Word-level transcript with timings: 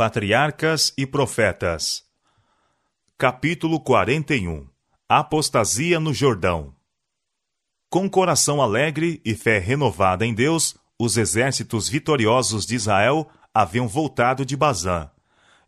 Patriarcas 0.00 0.94
e 0.96 1.06
Profetas. 1.06 2.04
Capítulo 3.18 3.78
41 3.78 4.66
Apostasia 5.06 6.00
no 6.00 6.14
Jordão. 6.14 6.74
Com 7.90 8.08
coração 8.08 8.62
alegre 8.62 9.20
e 9.26 9.34
fé 9.34 9.58
renovada 9.58 10.24
em 10.24 10.32
Deus, 10.32 10.74
os 10.98 11.18
exércitos 11.18 11.86
vitoriosos 11.86 12.64
de 12.64 12.76
Israel 12.76 13.28
haviam 13.52 13.86
voltado 13.86 14.42
de 14.42 14.56
Bazã. 14.56 15.10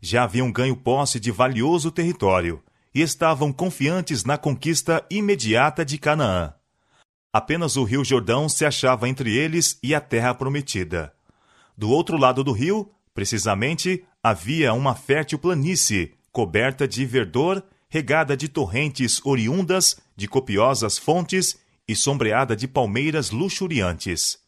Já 0.01 0.23
haviam 0.23 0.51
ganho 0.51 0.75
posse 0.75 1.19
de 1.19 1.29
valioso 1.29 1.91
território 1.91 2.63
e 2.91 3.01
estavam 3.01 3.53
confiantes 3.53 4.23
na 4.23 4.35
conquista 4.35 5.05
imediata 5.11 5.85
de 5.85 5.99
Canaã. 5.99 6.55
Apenas 7.31 7.75
o 7.75 7.83
rio 7.83 8.03
Jordão 8.03 8.49
se 8.49 8.65
achava 8.65 9.07
entre 9.07 9.37
eles 9.37 9.77
e 9.83 9.93
a 9.93 10.01
terra 10.01 10.33
prometida. 10.33 11.13
Do 11.77 11.91
outro 11.91 12.17
lado 12.17 12.43
do 12.43 12.51
rio, 12.51 12.91
precisamente, 13.13 14.03
havia 14.23 14.73
uma 14.73 14.95
fértil 14.95 15.37
planície, 15.37 16.13
coberta 16.31 16.87
de 16.87 17.05
verdor, 17.05 17.61
regada 17.89 18.37
de 18.37 18.47
torrentes 18.47 19.19
oriundas 19.25 19.97
de 20.15 20.27
copiosas 20.27 20.97
fontes 20.97 21.59
e 21.85 21.95
sombreada 21.95 22.55
de 22.55 22.67
palmeiras 22.67 23.29
luxuriantes. 23.31 24.39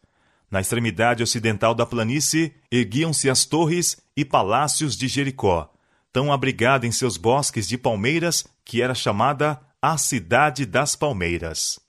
Na 0.50 0.62
extremidade 0.62 1.22
ocidental 1.22 1.76
da 1.76 1.86
planície 1.86 2.53
erguiam-se 2.72 3.30
as 3.30 3.44
torres 3.44 3.98
e 4.16 4.23
palácios 4.23 4.95
de 4.95 5.09
Jericó, 5.09 5.70
tão 6.14 6.31
abrigada 6.31 6.88
em 6.88 6.92
seus 6.92 7.17
bosques 7.17 7.67
de 7.67 7.78
palmeiras 7.78 8.48
que 8.64 8.81
era 8.81 8.95
chamada 8.95 9.59
a 9.81 9.98
Cidade 9.98 10.66
das 10.66 10.95
Palmeiras. 10.95 11.80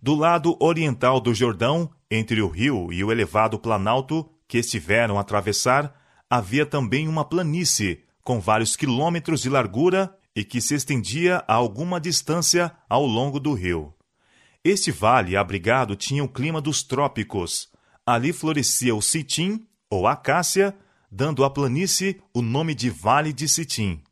Do 0.00 0.14
lado 0.14 0.56
oriental 0.60 1.20
do 1.20 1.34
Jordão, 1.34 1.90
entre 2.08 2.40
o 2.40 2.48
rio 2.48 2.92
e 2.92 3.02
o 3.02 3.10
elevado 3.10 3.58
planalto 3.58 4.30
que 4.46 4.58
estiveram 4.58 5.18
a 5.18 5.22
atravessar, 5.22 5.97
havia 6.30 6.66
também 6.66 7.08
uma 7.08 7.24
planície, 7.24 8.04
com 8.22 8.40
vários 8.40 8.76
quilômetros 8.76 9.40
de 9.40 9.48
largura 9.48 10.14
e 10.36 10.44
que 10.44 10.60
se 10.60 10.74
estendia 10.74 11.42
a 11.48 11.54
alguma 11.54 12.00
distância 12.00 12.70
ao 12.88 13.04
longo 13.06 13.40
do 13.40 13.54
rio. 13.54 13.94
Este 14.62 14.92
vale 14.92 15.36
abrigado 15.36 15.96
tinha 15.96 16.22
o 16.22 16.28
clima 16.28 16.60
dos 16.60 16.82
trópicos. 16.82 17.68
Ali 18.04 18.32
florescia 18.32 18.94
o 18.94 19.00
citim, 19.00 19.66
ou 19.90 20.06
acácia, 20.06 20.76
dando 21.10 21.44
à 21.44 21.50
planície 21.50 22.20
o 22.34 22.42
nome 22.42 22.74
de 22.74 22.90
Vale 22.90 23.32
de 23.32 23.48
Citim. 23.48 24.02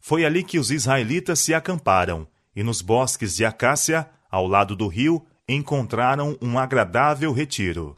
Foi 0.00 0.24
ali 0.24 0.44
que 0.44 0.58
os 0.58 0.70
israelitas 0.70 1.40
se 1.40 1.52
acamparam, 1.52 2.28
e 2.54 2.62
nos 2.62 2.80
bosques 2.80 3.34
de 3.34 3.44
acácia, 3.44 4.08
ao 4.30 4.46
lado 4.46 4.76
do 4.76 4.86
rio, 4.86 5.26
encontraram 5.48 6.38
um 6.40 6.58
agradável 6.58 7.32
retiro. 7.32 7.97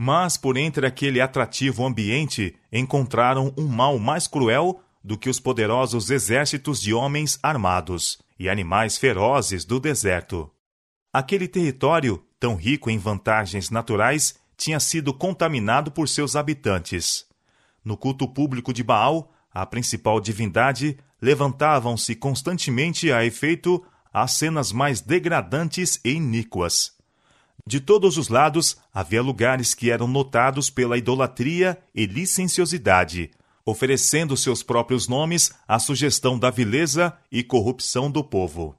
Mas 0.00 0.36
por 0.36 0.56
entre 0.56 0.86
aquele 0.86 1.20
atrativo 1.20 1.84
ambiente 1.84 2.54
encontraram 2.72 3.52
um 3.58 3.66
mal 3.66 3.98
mais 3.98 4.28
cruel 4.28 4.80
do 5.02 5.18
que 5.18 5.28
os 5.28 5.40
poderosos 5.40 6.08
exércitos 6.08 6.80
de 6.80 6.94
homens 6.94 7.36
armados 7.42 8.16
e 8.38 8.48
animais 8.48 8.96
ferozes 8.96 9.64
do 9.64 9.80
deserto. 9.80 10.48
Aquele 11.12 11.48
território, 11.48 12.24
tão 12.38 12.54
rico 12.54 12.88
em 12.88 12.96
vantagens 12.96 13.70
naturais, 13.70 14.36
tinha 14.56 14.78
sido 14.78 15.12
contaminado 15.12 15.90
por 15.90 16.08
seus 16.08 16.36
habitantes. 16.36 17.26
No 17.84 17.96
culto 17.96 18.28
público 18.28 18.72
de 18.72 18.84
Baal, 18.84 19.32
a 19.52 19.66
principal 19.66 20.20
divindade, 20.20 20.96
levantavam-se 21.20 22.14
constantemente 22.14 23.10
a 23.10 23.24
efeito 23.24 23.84
as 24.12 24.30
cenas 24.30 24.70
mais 24.70 25.00
degradantes 25.00 26.00
e 26.04 26.12
iníquas. 26.12 26.97
De 27.66 27.80
todos 27.80 28.16
os 28.16 28.28
lados, 28.28 28.78
havia 28.92 29.22
lugares 29.22 29.74
que 29.74 29.90
eram 29.90 30.06
notados 30.08 30.70
pela 30.70 30.96
idolatria 30.96 31.78
e 31.94 32.06
licenciosidade, 32.06 33.30
oferecendo 33.64 34.36
seus 34.36 34.62
próprios 34.62 35.06
nomes 35.06 35.52
à 35.66 35.78
sugestão 35.78 36.38
da 36.38 36.50
vileza 36.50 37.12
e 37.30 37.42
corrupção 37.42 38.10
do 38.10 38.24
povo. 38.24 38.74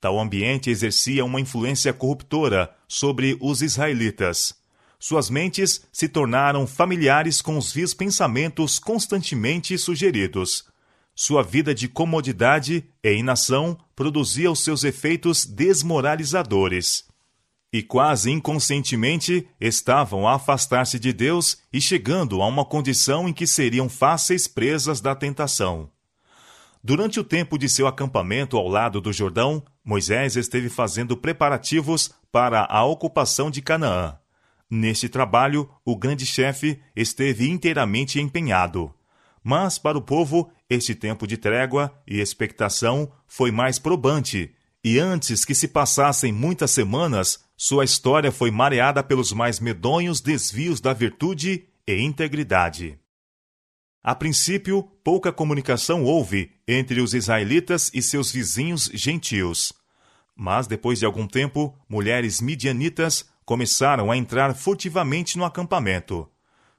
Tal 0.00 0.18
ambiente 0.18 0.70
exercia 0.70 1.24
uma 1.24 1.40
influência 1.40 1.92
corruptora 1.92 2.74
sobre 2.88 3.36
os 3.40 3.60
israelitas. 3.60 4.54
Suas 4.98 5.28
mentes 5.28 5.86
se 5.92 6.08
tornaram 6.08 6.66
familiares 6.66 7.42
com 7.42 7.58
os 7.58 7.70
vis 7.72 7.92
pensamentos 7.92 8.78
constantemente 8.78 9.76
sugeridos. 9.76 10.64
Sua 11.14 11.42
vida 11.42 11.74
de 11.74 11.86
comodidade 11.86 12.88
e 13.02 13.12
inação 13.12 13.76
produzia 13.94 14.50
os 14.50 14.60
seus 14.60 14.84
efeitos 14.84 15.44
desmoralizadores 15.44 17.04
e 17.72 17.82
quase 17.82 18.30
inconscientemente 18.30 19.48
estavam 19.60 20.26
a 20.26 20.34
afastar-se 20.34 20.98
de 20.98 21.12
Deus 21.12 21.58
e 21.72 21.80
chegando 21.80 22.40
a 22.42 22.46
uma 22.46 22.64
condição 22.64 23.28
em 23.28 23.32
que 23.32 23.46
seriam 23.46 23.88
fáceis 23.88 24.46
presas 24.46 25.00
da 25.00 25.14
tentação. 25.14 25.90
Durante 26.82 27.18
o 27.18 27.24
tempo 27.24 27.58
de 27.58 27.68
seu 27.68 27.86
acampamento 27.86 28.56
ao 28.56 28.68
lado 28.68 29.00
do 29.00 29.12
Jordão, 29.12 29.62
Moisés 29.84 30.36
esteve 30.36 30.68
fazendo 30.68 31.16
preparativos 31.16 32.12
para 32.30 32.64
a 32.64 32.84
ocupação 32.84 33.50
de 33.50 33.60
Canaã. 33.60 34.16
Neste 34.70 35.08
trabalho, 35.08 35.68
o 35.84 35.96
grande 35.96 36.24
chefe 36.24 36.80
esteve 36.94 37.48
inteiramente 37.48 38.20
empenhado. 38.20 38.92
Mas 39.42 39.78
para 39.78 39.98
o 39.98 40.02
povo, 40.02 40.50
este 40.68 40.94
tempo 40.94 41.26
de 41.26 41.36
trégua 41.36 41.92
e 42.06 42.20
expectação 42.20 43.10
foi 43.26 43.50
mais 43.50 43.78
probante, 43.78 44.52
e 44.88 45.00
antes 45.00 45.44
que 45.44 45.52
se 45.52 45.66
passassem 45.66 46.30
muitas 46.32 46.70
semanas, 46.70 47.40
sua 47.56 47.84
história 47.84 48.30
foi 48.30 48.52
mareada 48.52 49.02
pelos 49.02 49.32
mais 49.32 49.58
medonhos 49.58 50.20
desvios 50.20 50.80
da 50.80 50.92
virtude 50.92 51.64
e 51.84 52.00
integridade. 52.00 52.96
A 54.00 54.14
princípio, 54.14 54.84
pouca 55.02 55.32
comunicação 55.32 56.04
houve 56.04 56.52
entre 56.68 57.00
os 57.00 57.14
israelitas 57.14 57.90
e 57.92 58.00
seus 58.00 58.30
vizinhos 58.30 58.88
gentios. 58.94 59.72
Mas 60.36 60.68
depois 60.68 61.00
de 61.00 61.04
algum 61.04 61.26
tempo, 61.26 61.76
mulheres 61.88 62.40
midianitas 62.40 63.28
começaram 63.44 64.08
a 64.08 64.16
entrar 64.16 64.54
furtivamente 64.54 65.36
no 65.36 65.44
acampamento. 65.44 66.30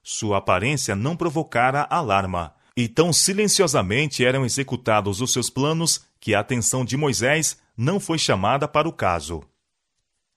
Sua 0.02 0.38
aparência 0.38 0.96
não 0.96 1.18
provocara 1.18 1.86
alarma, 1.90 2.56
e 2.74 2.88
tão 2.88 3.12
silenciosamente 3.12 4.24
eram 4.24 4.46
executados 4.46 5.20
os 5.20 5.34
seus 5.34 5.50
planos 5.50 6.06
que 6.22 6.34
a 6.34 6.40
atenção 6.40 6.86
de 6.86 6.96
Moisés 6.96 7.58
não 7.78 8.00
foi 8.00 8.18
chamada 8.18 8.68
para 8.68 8.90
o 8.90 8.92
caso. 8.92 9.44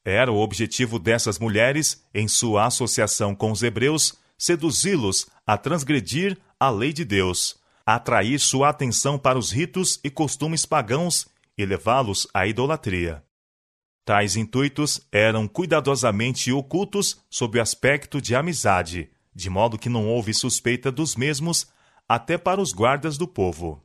Era 0.04 0.30
o 0.30 0.36
objetivo 0.36 0.98
dessas 0.98 1.38
mulheres, 1.38 2.04
em 2.12 2.28
sua 2.28 2.66
associação 2.66 3.34
com 3.34 3.50
os 3.50 3.62
hebreus, 3.62 4.14
seduzi-los 4.36 5.26
a 5.46 5.56
transgredir 5.56 6.38
a 6.58 6.68
lei 6.70 6.92
de 6.92 7.04
Deus, 7.04 7.58
atrair 7.84 8.38
sua 8.38 8.68
atenção 8.68 9.18
para 9.18 9.38
os 9.38 9.50
ritos 9.50 9.98
e 10.04 10.10
costumes 10.10 10.66
pagãos 10.66 11.26
e 11.56 11.64
levá-los 11.64 12.26
à 12.32 12.46
idolatria. 12.46 13.22
Tais 14.04 14.36
intuitos 14.36 15.00
eram 15.12 15.46
cuidadosamente 15.46 16.50
ocultos 16.52 17.20
sob 17.28 17.58
o 17.58 17.62
aspecto 17.62 18.20
de 18.20 18.34
amizade, 18.34 19.10
de 19.34 19.48
modo 19.48 19.78
que 19.78 19.88
não 19.88 20.08
houve 20.08 20.34
suspeita 20.34 20.90
dos 20.90 21.16
mesmos 21.16 21.66
até 22.08 22.36
para 22.36 22.60
os 22.60 22.72
guardas 22.72 23.16
do 23.16 23.28
povo. 23.28 23.82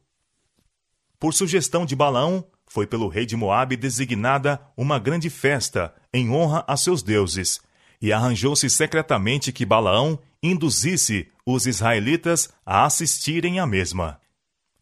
Por 1.20 1.34
sugestão 1.34 1.86
de 1.86 1.96
Balaão, 1.96 2.46
foi 2.76 2.86
pelo 2.86 3.08
rei 3.08 3.26
de 3.26 3.38
Moabe 3.38 3.78
designada 3.78 4.60
uma 4.76 5.00
grande 5.00 5.30
festa 5.30 5.96
em 6.14 6.30
honra 6.30 6.62
a 6.68 6.76
seus 6.76 7.02
deuses, 7.02 7.62
e 8.02 8.12
arranjou-se 8.12 8.70
secretamente 8.70 9.54
que 9.54 9.66
Balaão 9.66 10.20
induzisse 10.44 11.30
os 11.46 11.66
israelitas 11.66 12.50
a 12.66 12.84
assistirem 12.84 13.62
à 13.62 13.66
mesma. 13.66 14.20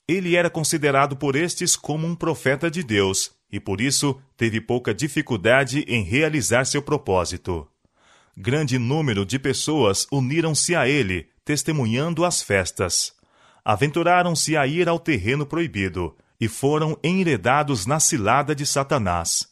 Ele 0.07 0.35
era 0.35 0.49
considerado 0.49 1.15
por 1.15 1.35
estes 1.35 1.75
como 1.75 2.07
um 2.07 2.15
profeta 2.15 2.71
de 2.71 2.81
Deus, 2.81 3.31
e 3.51 3.59
por 3.59 3.79
isso 3.79 4.19
teve 4.35 4.59
pouca 4.59 4.91
dificuldade 4.91 5.85
em 5.87 6.01
realizar 6.03 6.65
seu 6.65 6.81
propósito. 6.81 7.67
Grande 8.35 8.79
número 8.79 9.23
de 9.23 9.37
pessoas 9.37 10.07
uniram-se 10.11 10.75
a 10.75 10.89
ele, 10.89 11.27
testemunhando 11.45 12.25
as 12.25 12.41
festas. 12.41 13.13
Aventuraram-se 13.63 14.57
a 14.57 14.65
ir 14.65 14.89
ao 14.89 14.97
terreno 14.97 15.45
proibido, 15.45 16.17
e 16.43 16.47
foram 16.49 16.99
enredados 17.01 17.85
na 17.85 18.01
cilada 18.01 18.53
de 18.53 18.65
Satanás. 18.65 19.47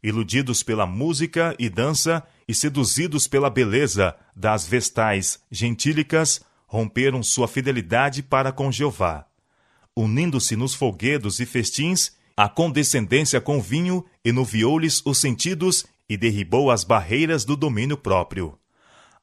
Iludidos 0.00 0.62
pela 0.62 0.86
música 0.86 1.56
e 1.58 1.68
dança 1.68 2.22
e 2.46 2.54
seduzidos 2.54 3.26
pela 3.26 3.50
beleza 3.50 4.14
das 4.36 4.64
vestais 4.64 5.40
gentílicas, 5.50 6.40
romperam 6.68 7.20
sua 7.20 7.48
fidelidade 7.48 8.22
para 8.22 8.52
com 8.52 8.70
Jeová. 8.70 9.26
Unindo-se 9.96 10.54
nos 10.54 10.72
folguedos 10.72 11.40
e 11.40 11.46
festins, 11.46 12.12
a 12.36 12.48
condescendência 12.48 13.40
com 13.40 13.60
vinho 13.60 14.04
enuviou-lhes 14.24 15.02
os 15.04 15.18
sentidos 15.18 15.84
e 16.08 16.16
derribou 16.16 16.70
as 16.70 16.84
barreiras 16.84 17.44
do 17.44 17.56
domínio 17.56 17.96
próprio. 17.96 18.56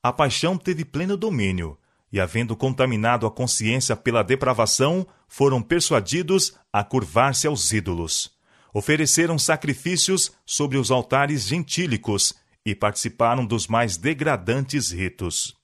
A 0.04 0.12
paixão 0.12 0.58
teve 0.58 0.84
pleno 0.84 1.16
domínio, 1.16 1.78
e, 2.12 2.20
havendo 2.20 2.54
contaminado 2.54 3.26
a 3.26 3.32
consciência 3.32 3.96
pela 3.96 4.24
depravação, 4.24 5.08
foram 5.34 5.64
persuadidos 5.64 6.54
a 6.72 6.84
curvar-se 6.84 7.48
aos 7.48 7.72
ídolos. 7.74 8.30
Ofereceram 8.72 9.40
sacrifícios 9.40 10.32
sobre 10.46 10.78
os 10.78 10.92
altares 10.92 11.48
gentílicos 11.48 12.36
e 12.64 12.76
participaram 12.76 13.44
dos 13.44 13.66
mais 13.66 13.98
degradantes 13.98 14.92
ritos. 14.92 15.56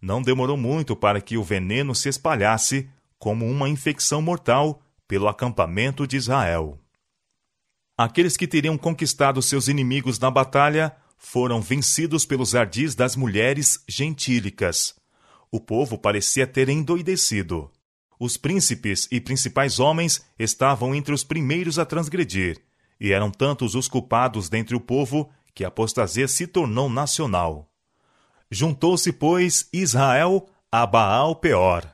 não 0.00 0.22
demorou 0.22 0.56
muito 0.56 0.96
para 0.96 1.20
que 1.20 1.36
o 1.36 1.42
veneno 1.42 1.94
se 1.94 2.08
espalhasse 2.08 2.88
como 3.18 3.44
uma 3.44 3.68
infecção 3.68 4.22
mortal 4.22 4.80
pelo 5.06 5.28
acampamento 5.28 6.06
de 6.06 6.16
Israel. 6.16 6.80
Aqueles 7.98 8.34
que 8.34 8.48
teriam 8.48 8.78
conquistado 8.78 9.42
seus 9.42 9.68
inimigos 9.68 10.18
na 10.18 10.30
batalha 10.30 10.96
foram 11.18 11.60
vencidos 11.60 12.24
pelos 12.24 12.54
ardis 12.54 12.94
das 12.94 13.14
mulheres 13.14 13.84
gentílicas. 13.86 14.94
O 15.50 15.60
povo 15.60 15.98
parecia 15.98 16.46
ter 16.46 16.70
endoidecido. 16.70 17.70
Os 18.18 18.36
príncipes 18.36 19.06
e 19.10 19.20
principais 19.20 19.78
homens 19.78 20.24
estavam 20.38 20.94
entre 20.94 21.12
os 21.12 21.22
primeiros 21.22 21.78
a 21.78 21.84
transgredir, 21.84 22.62
e 22.98 23.12
eram 23.12 23.30
tantos 23.30 23.74
os 23.74 23.88
culpados 23.88 24.48
dentre 24.48 24.74
o 24.74 24.80
povo 24.80 25.30
que 25.54 25.64
a 25.64 25.68
apostasia 25.68 26.26
se 26.26 26.46
tornou 26.46 26.88
nacional. 26.88 27.70
Juntou-se, 28.50 29.12
pois, 29.12 29.68
Israel 29.72 30.46
a 30.70 30.86
Baal 30.86 31.36
Peor. 31.36 31.86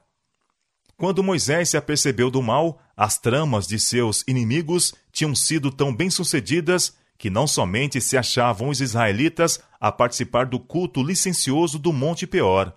Quando 0.97 1.23
Moisés 1.23 1.71
se 1.71 1.77
apercebeu 1.77 2.31
do 2.31 2.43
mal, 2.43 2.81
as 2.97 3.19
tramas 3.19 3.67
de 3.67 3.79
seus 3.79 4.23
inimigos 4.29 4.95
tinham 5.11 5.35
sido 5.35 5.71
tão 5.71 5.95
bem-sucedidas 5.95 6.97
que 7.19 7.31
não 7.31 7.47
somente 7.47 8.01
se 8.01 8.17
achavam 8.17 8.69
os 8.69 8.81
israelitas 8.81 9.61
a 9.81 9.91
participar 9.91 10.47
do 10.47 10.59
culto 10.61 11.03
licencioso 11.03 11.79
do 11.79 11.93
Monte 11.93 12.27
Peor, 12.27 12.75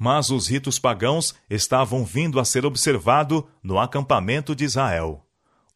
mas 0.00 0.30
os 0.30 0.48
ritos 0.48 0.78
pagãos 0.78 1.34
estavam 1.50 2.06
vindo 2.06 2.40
a 2.40 2.44
ser 2.46 2.64
observado 2.64 3.46
no 3.62 3.78
acampamento 3.78 4.56
de 4.56 4.64
Israel. 4.64 5.26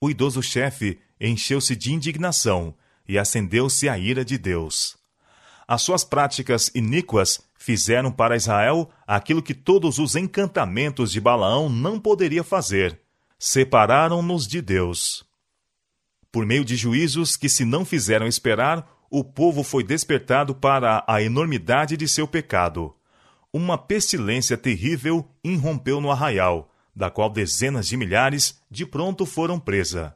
O 0.01 0.09
idoso 0.09 0.43
chefe 0.43 0.99
encheu-se 1.21 1.77
de 1.77 1.93
indignação 1.93 2.75
e 3.07 3.19
acendeu-se 3.19 3.87
a 3.87 3.99
ira 3.99 4.25
de 4.25 4.39
Deus. 4.39 4.97
As 5.69 5.83
suas 5.83 6.05
práticas 6.05 6.71
iníquas 6.75 7.39
fizeram 7.59 8.11
para 8.11 8.35
Israel 8.35 8.89
aquilo 9.07 9.43
que 9.43 9.53
todos 9.53 9.99
os 9.99 10.17
encantamentos 10.17 11.13
de 11.13 11.21
Balaão 11.21 11.69
não 11.69 12.01
poderia 12.01 12.43
fazer: 12.43 12.99
separaram-nos 13.39 14.49
de 14.49 14.63
Deus. 14.63 15.23
Por 16.33 16.47
meio 16.47 16.65
de 16.65 16.77
juízos 16.77 17.37
que 17.37 17.51
se 17.51 17.67
não 17.67 17.85
fizeram 17.85 18.27
esperar, 18.27 18.91
o 19.11 19.23
povo 19.23 19.63
foi 19.63 19.85
despertado 19.85 20.55
para 20.55 21.05
a 21.07 21.21
enormidade 21.21 21.95
de 21.95 22.09
seu 22.09 22.27
pecado. 22.27 22.95
Uma 23.57 23.79
pestilência 23.79 24.59
terrível 24.59 25.31
irrompeu 25.45 26.01
no 26.01 26.11
arraial, 26.11 26.75
da 26.93 27.09
qual 27.09 27.31
dezenas 27.31 27.87
de 27.87 27.97
milhares 27.97 28.61
de 28.69 28.85
pronto 28.85 29.25
foram 29.25 29.61
presa. 29.61 30.13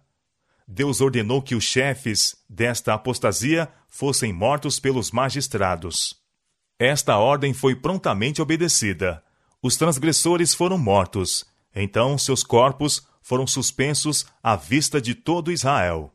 Deus 0.66 1.00
ordenou 1.00 1.40
que 1.40 1.54
os 1.54 1.62
chefes 1.62 2.34
desta 2.50 2.94
apostasia 2.94 3.68
fossem 3.86 4.32
mortos 4.32 4.80
pelos 4.80 5.12
magistrados. 5.12 6.16
Esta 6.80 7.16
ordem 7.16 7.54
foi 7.54 7.76
prontamente 7.76 8.42
obedecida. 8.42 9.22
Os 9.62 9.76
transgressores 9.76 10.52
foram 10.52 10.76
mortos. 10.76 11.46
Então 11.72 12.18
seus 12.18 12.42
corpos 12.42 13.06
foram 13.22 13.46
suspensos 13.46 14.26
à 14.42 14.56
vista 14.56 15.00
de 15.00 15.14
todo 15.14 15.52
Israel. 15.52 16.12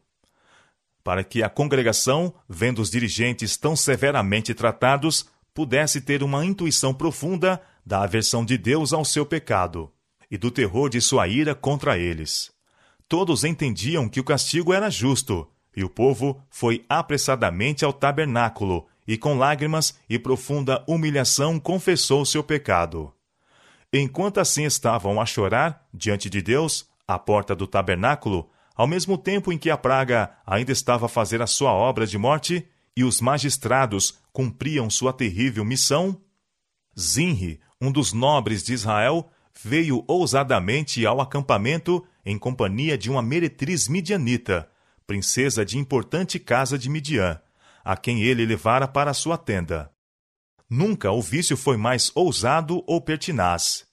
Para 1.01 1.23
que 1.23 1.41
a 1.41 1.49
congregação, 1.49 2.33
vendo 2.49 2.81
os 2.81 2.91
dirigentes 2.91 3.55
tão 3.55 3.77
severamente 3.77 4.53
tratados, 4.53 5.31
pudesse 5.53 6.01
ter 6.01 6.23
uma 6.23 6.45
intuição 6.45 6.93
profunda 6.93 7.61
da 7.85 8.03
aversão 8.03 8.43
de 8.43 8.57
Deus 8.57 8.93
ao 8.93 9.05
seu 9.05 9.25
pecado 9.25 9.91
e 10.29 10.37
do 10.37 10.49
terror 10.49 10.89
de 10.89 10.99
sua 10.99 11.27
ira 11.27 11.53
contra 11.53 11.97
eles. 11.97 12.51
Todos 13.07 13.43
entendiam 13.43 14.09
que 14.09 14.19
o 14.19 14.23
castigo 14.23 14.73
era 14.73 14.89
justo, 14.89 15.47
e 15.75 15.83
o 15.83 15.89
povo 15.89 16.41
foi 16.49 16.83
apressadamente 16.89 17.85
ao 17.85 17.93
tabernáculo 17.93 18.87
e, 19.07 19.17
com 19.17 19.37
lágrimas 19.37 19.97
e 20.09 20.17
profunda 20.17 20.83
humilhação, 20.87 21.59
confessou 21.59 22.25
seu 22.25 22.43
pecado. 22.43 23.13
Enquanto 23.91 24.39
assim 24.39 24.63
estavam 24.63 25.21
a 25.21 25.25
chorar 25.25 25.85
diante 25.93 26.29
de 26.29 26.41
Deus, 26.41 26.87
à 27.07 27.19
porta 27.19 27.55
do 27.55 27.67
tabernáculo, 27.67 28.49
ao 28.75 28.87
mesmo 28.87 29.17
tempo 29.17 29.51
em 29.51 29.57
que 29.57 29.69
a 29.69 29.77
praga 29.77 30.31
ainda 30.45 30.71
estava 30.71 31.05
a 31.05 31.09
fazer 31.09 31.41
a 31.41 31.47
sua 31.47 31.71
obra 31.71 32.07
de 32.07 32.17
morte 32.17 32.67
e 32.95 33.03
os 33.03 33.19
magistrados 33.21 34.19
cumpriam 34.31 34.89
sua 34.89 35.13
terrível 35.13 35.65
missão, 35.65 36.21
Zinri, 36.99 37.59
um 37.81 37.91
dos 37.91 38.13
nobres 38.13 38.63
de 38.63 38.73
Israel, 38.73 39.29
veio 39.63 40.03
ousadamente 40.07 41.05
ao 41.05 41.19
acampamento 41.19 42.05
em 42.25 42.37
companhia 42.37 42.97
de 42.97 43.09
uma 43.09 43.21
meretriz 43.21 43.87
midianita, 43.87 44.69
princesa 45.05 45.65
de 45.65 45.77
importante 45.77 46.39
casa 46.39 46.77
de 46.77 46.89
Midian, 46.89 47.39
a 47.83 47.97
quem 47.97 48.21
ele 48.21 48.45
levara 48.45 48.87
para 48.87 49.13
sua 49.13 49.37
tenda. 49.37 49.91
Nunca 50.69 51.11
o 51.11 51.21
vício 51.21 51.57
foi 51.57 51.77
mais 51.77 52.11
ousado 52.15 52.83
ou 52.87 53.01
pertinaz. 53.01 53.85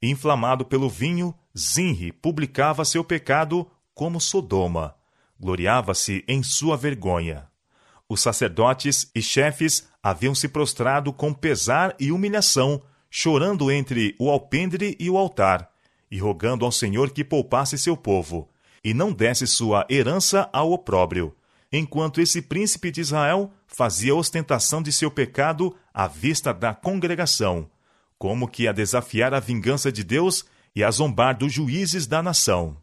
Inflamado 0.00 0.64
pelo 0.64 0.88
vinho, 0.88 1.34
Zinri 1.56 2.12
publicava 2.12 2.84
seu 2.84 3.04
pecado 3.04 3.70
como 3.94 4.20
Sodoma. 4.20 4.94
Gloriava-se 5.38 6.24
em 6.26 6.42
sua 6.42 6.76
vergonha. 6.76 7.48
Os 8.14 8.20
sacerdotes 8.20 9.10
e 9.12 9.20
chefes 9.20 9.88
haviam 10.00 10.36
se 10.36 10.46
prostrado 10.46 11.12
com 11.12 11.34
pesar 11.34 11.96
e 11.98 12.12
humilhação, 12.12 12.80
chorando 13.10 13.72
entre 13.72 14.14
o 14.20 14.30
alpendre 14.30 14.96
e 15.00 15.10
o 15.10 15.18
altar, 15.18 15.68
e 16.08 16.16
rogando 16.16 16.64
ao 16.64 16.70
Senhor 16.70 17.10
que 17.10 17.24
poupasse 17.24 17.76
seu 17.76 17.96
povo, 17.96 18.48
e 18.84 18.94
não 18.94 19.12
desse 19.12 19.48
sua 19.48 19.84
herança 19.90 20.48
ao 20.52 20.70
opróbrio, 20.70 21.34
enquanto 21.72 22.20
esse 22.20 22.40
príncipe 22.40 22.92
de 22.92 23.00
Israel 23.00 23.52
fazia 23.66 24.14
ostentação 24.14 24.80
de 24.80 24.92
seu 24.92 25.10
pecado 25.10 25.74
à 25.92 26.06
vista 26.06 26.54
da 26.54 26.72
congregação, 26.72 27.68
como 28.16 28.46
que 28.46 28.68
a 28.68 28.72
desafiar 28.72 29.34
a 29.34 29.40
vingança 29.40 29.90
de 29.90 30.04
Deus 30.04 30.44
e 30.72 30.84
a 30.84 30.90
zombar 30.92 31.36
dos 31.36 31.52
juízes 31.52 32.06
da 32.06 32.22
nação. 32.22 32.76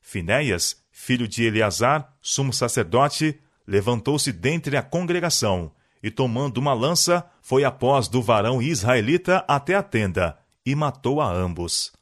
Finéias, 0.00 0.82
filho 0.90 1.28
de 1.28 1.44
Eleazar, 1.44 2.16
sumo 2.22 2.54
sacerdote, 2.54 3.38
levantou-se 3.66 4.32
dentre 4.32 4.76
a 4.76 4.82
congregação 4.82 5.72
e, 6.02 6.10
tomando 6.10 6.58
uma 6.58 6.74
lança, 6.74 7.24
foi 7.40 7.64
após 7.64 8.08
do 8.08 8.20
varão 8.20 8.60
israelita 8.60 9.44
até 9.46 9.74
a 9.74 9.82
tenda 9.82 10.38
e 10.66 10.74
matou 10.74 11.20
a 11.20 11.32
ambos. 11.32 11.92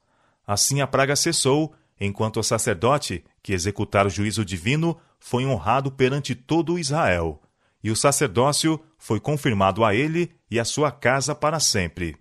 Assim 0.46 0.80
a 0.80 0.86
praga 0.86 1.14
cessou, 1.14 1.74
enquanto 2.00 2.40
o 2.40 2.42
sacerdote, 2.42 3.24
que 3.42 3.52
executara 3.52 4.08
o 4.08 4.10
juízo 4.10 4.44
divino, 4.44 4.98
foi 5.18 5.44
honrado 5.44 5.92
perante 5.92 6.34
todo 6.34 6.78
Israel, 6.78 7.40
e 7.84 7.90
o 7.90 7.96
sacerdócio 7.96 8.80
foi 8.98 9.20
confirmado 9.20 9.84
a 9.84 9.94
ele 9.94 10.30
e 10.50 10.58
a 10.58 10.64
sua 10.64 10.90
casa 10.90 11.34
para 11.34 11.60
sempre. 11.60 12.16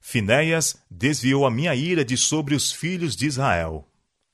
Finéias 0.00 0.82
desviou 0.90 1.46
a 1.46 1.50
minha 1.50 1.74
ira 1.74 2.04
de 2.04 2.16
sobre 2.16 2.54
os 2.54 2.72
filhos 2.72 3.14
de 3.14 3.26
Israel. 3.26 3.86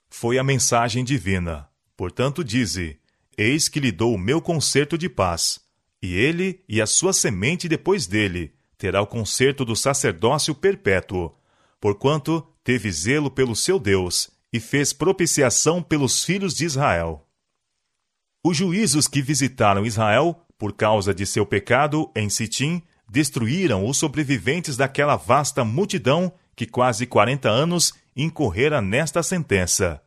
Foi 0.08 0.38
a 0.38 0.44
mensagem 0.44 1.04
divina. 1.04 1.68
Portanto, 1.96 2.44
dize: 2.44 2.98
Eis 3.36 3.68
que 3.68 3.80
lhe 3.80 3.92
dou 3.92 4.14
o 4.14 4.18
meu 4.18 4.40
concerto 4.40 4.96
de 4.96 5.08
paz, 5.08 5.60
e 6.02 6.14
ele 6.14 6.64
e 6.68 6.80
a 6.80 6.86
sua 6.86 7.12
semente 7.12 7.68
depois 7.68 8.06
dele 8.06 8.54
terá 8.78 9.00
o 9.02 9.06
concerto 9.06 9.64
do 9.64 9.74
sacerdócio 9.74 10.54
perpétuo, 10.54 11.34
porquanto 11.80 12.46
teve 12.62 12.90
zelo 12.90 13.30
pelo 13.30 13.54
seu 13.54 13.78
Deus 13.78 14.30
e 14.52 14.60
fez 14.60 14.92
propiciação 14.92 15.82
pelos 15.82 16.24
filhos 16.24 16.54
de 16.54 16.64
Israel. 16.64 17.26
Os 18.42 18.56
juízos 18.56 19.08
que 19.08 19.20
visitaram 19.20 19.84
Israel, 19.84 20.40
por 20.56 20.72
causa 20.72 21.12
de 21.12 21.26
seu 21.26 21.44
pecado 21.44 22.10
em 22.14 22.30
Sitim, 22.30 22.82
destruíram 23.08 23.86
os 23.86 23.98
sobreviventes 23.98 24.76
daquela 24.76 25.16
vasta 25.16 25.64
multidão 25.64 26.32
que 26.54 26.66
quase 26.66 27.06
quarenta 27.06 27.50
anos 27.50 27.92
incorrera 28.16 28.80
nesta 28.80 29.22
sentença. 29.22 30.02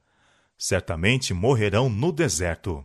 Certamente 0.57 1.33
morrerão 1.33 1.89
no 1.89 2.11
deserto. 2.11 2.83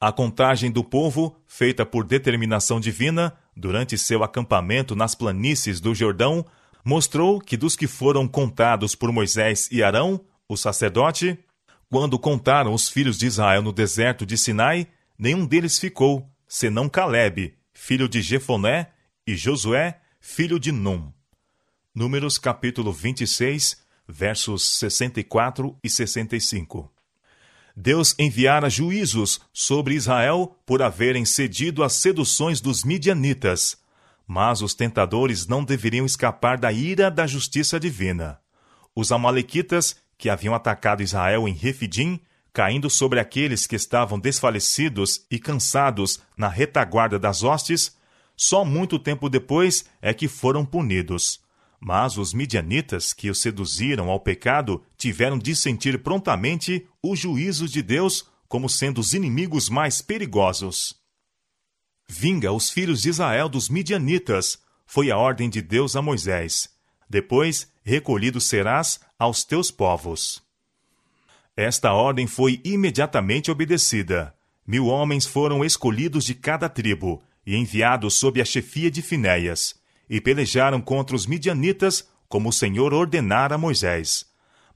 A 0.00 0.12
contagem 0.12 0.70
do 0.70 0.84
povo, 0.84 1.36
feita 1.44 1.84
por 1.84 2.04
determinação 2.04 2.78
divina, 2.78 3.36
durante 3.56 3.98
seu 3.98 4.22
acampamento 4.22 4.94
nas 4.94 5.16
planícies 5.16 5.80
do 5.80 5.92
Jordão, 5.92 6.46
mostrou 6.84 7.40
que 7.40 7.56
dos 7.56 7.74
que 7.74 7.88
foram 7.88 8.28
contados 8.28 8.94
por 8.94 9.10
Moisés 9.10 9.68
e 9.72 9.82
Arão, 9.82 10.20
o 10.48 10.56
sacerdote, 10.56 11.36
quando 11.90 12.16
contaram 12.16 12.72
os 12.72 12.88
filhos 12.88 13.18
de 13.18 13.26
Israel 13.26 13.60
no 13.60 13.72
deserto 13.72 14.24
de 14.24 14.38
Sinai, 14.38 14.86
nenhum 15.18 15.44
deles 15.44 15.80
ficou, 15.80 16.30
senão 16.46 16.88
Caleb, 16.88 17.54
filho 17.72 18.08
de 18.08 18.22
Jefoné, 18.22 18.92
e 19.26 19.36
Josué, 19.36 20.00
filho 20.20 20.60
de 20.60 20.70
Num. 20.70 21.12
Números 21.92 22.38
capítulo 22.38 22.92
26, 22.92 23.82
versos 24.06 24.78
64 24.78 25.76
e 25.82 25.90
65. 25.90 26.97
Deus 27.80 28.12
enviara 28.18 28.68
juízos 28.68 29.40
sobre 29.52 29.94
Israel 29.94 30.56
por 30.66 30.82
haverem 30.82 31.24
cedido 31.24 31.84
às 31.84 31.92
seduções 31.92 32.60
dos 32.60 32.82
midianitas, 32.82 33.78
mas 34.26 34.62
os 34.62 34.74
tentadores 34.74 35.46
não 35.46 35.62
deveriam 35.62 36.04
escapar 36.04 36.58
da 36.58 36.72
ira 36.72 37.08
da 37.08 37.24
justiça 37.24 37.78
divina. 37.78 38.40
Os 38.96 39.12
Amalequitas, 39.12 39.94
que 40.18 40.28
haviam 40.28 40.56
atacado 40.56 41.04
Israel 41.04 41.46
em 41.46 41.52
Refidim, 41.52 42.18
caindo 42.52 42.90
sobre 42.90 43.20
aqueles 43.20 43.64
que 43.64 43.76
estavam 43.76 44.18
desfalecidos 44.18 45.24
e 45.30 45.38
cansados 45.38 46.18
na 46.36 46.48
retaguarda 46.48 47.16
das 47.16 47.44
hostes, 47.44 47.96
Só 48.40 48.64
muito 48.64 49.00
tempo 49.00 49.28
depois 49.28 49.84
é 50.00 50.14
que 50.14 50.28
foram 50.28 50.64
punidos. 50.64 51.40
Mas 51.80 52.18
os 52.18 52.34
midianitas 52.34 53.12
que 53.12 53.30
os 53.30 53.40
seduziram 53.40 54.10
ao 54.10 54.18
pecado 54.18 54.82
tiveram 54.96 55.38
de 55.38 55.54
sentir 55.54 56.02
prontamente 56.02 56.86
o 57.02 57.14
juízo 57.14 57.68
de 57.68 57.82
Deus 57.82 58.26
como 58.48 58.68
sendo 58.68 59.00
os 59.00 59.12
inimigos 59.12 59.68
mais 59.68 60.02
perigosos. 60.02 60.96
Vinga 62.08 62.50
os 62.50 62.70
filhos 62.70 63.02
de 63.02 63.10
Israel 63.10 63.48
dos 63.48 63.68
midianitas, 63.68 64.58
foi 64.86 65.10
a 65.10 65.18
ordem 65.18 65.50
de 65.50 65.60
Deus 65.60 65.94
a 65.94 66.02
Moisés. 66.02 66.70
Depois, 67.08 67.70
recolhido 67.84 68.40
serás 68.40 69.00
aos 69.18 69.44
teus 69.44 69.70
povos. 69.70 70.42
Esta 71.54 71.92
ordem 71.92 72.26
foi 72.26 72.60
imediatamente 72.64 73.50
obedecida. 73.50 74.34
Mil 74.66 74.86
homens 74.86 75.26
foram 75.26 75.64
escolhidos 75.64 76.24
de 76.24 76.34
cada 76.34 76.68
tribo 76.68 77.22
e 77.44 77.56
enviados 77.56 78.14
sob 78.14 78.40
a 78.40 78.44
chefia 78.44 78.90
de 78.90 79.02
Finéias, 79.02 79.74
e 80.08 80.20
pelejaram 80.20 80.80
contra 80.80 81.14
os 81.14 81.26
midianitas 81.26 82.08
como 82.28 82.50
o 82.50 82.52
Senhor 82.52 82.92
ordenara 82.92 83.54
a 83.54 83.58
Moisés. 83.58 84.26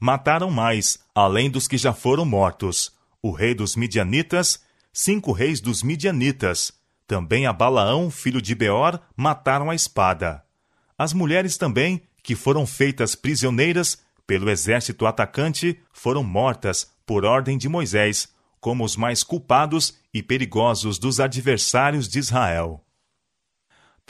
Mataram 0.01 0.51
mais, 0.51 0.99
além 1.15 1.51
dos 1.51 1.69
que 1.69 1.77
já 1.77 1.93
foram 1.93 2.25
mortos, 2.25 2.93
o 3.23 3.31
rei 3.31 3.55
dos 3.55 3.77
midianitas, 3.77 4.61
cinco 4.93 5.33
reis 5.33 5.61
dos 5.61 5.83
midianitas, 5.83 6.73
também 7.07 7.47
a 7.47 7.53
Balaão, 7.53 8.11
filho 8.11 8.41
de 8.41 8.55
Beor, 8.55 8.99
mataram 9.17 9.71
a 9.71 9.75
espada. 9.75 10.43
As 10.97 11.13
mulheres 11.13 11.57
também, 11.57 12.03
que 12.23 12.35
foram 12.35 12.67
feitas 12.67 13.15
prisioneiras 13.15 13.99
pelo 14.27 14.49
exército 14.49 15.07
atacante, 15.07 15.79
foram 15.93 16.25
mortas 16.25 16.91
por 17.05 17.25
ordem 17.25 17.59
de 17.59 17.69
Moisés, 17.69 18.29
como 18.61 18.85
os 18.85 18.97
mais 18.97 19.23
culpados 19.23 19.99
e 20.15 20.23
perigosos 20.23 20.99
dos 20.99 21.21
adversários 21.21 22.09
de 22.09 22.19
Israel. 22.19 22.85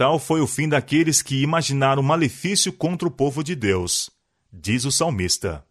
Tal 0.03 0.19
foi 0.19 0.41
o 0.41 0.49
fim 0.49 0.69
daqueles 0.69 1.23
que 1.23 1.45
imaginaram 1.45 2.03
malefício 2.03 2.73
contra 2.73 3.07
o 3.07 3.11
povo 3.11 3.41
de 3.41 3.55
Deus, 3.55 4.11
diz 4.53 4.85
o 4.85 4.91
salmista. 4.91 5.65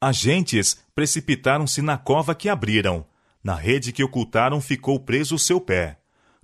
Agentes 0.00 0.78
precipitaram-se 0.94 1.82
na 1.82 1.98
cova 1.98 2.32
que 2.32 2.48
abriram, 2.48 3.04
na 3.42 3.56
rede 3.56 3.90
que 3.90 4.04
ocultaram 4.04 4.60
ficou 4.60 5.00
preso 5.00 5.34
o 5.34 5.38
seu 5.38 5.60
pé 5.60 5.98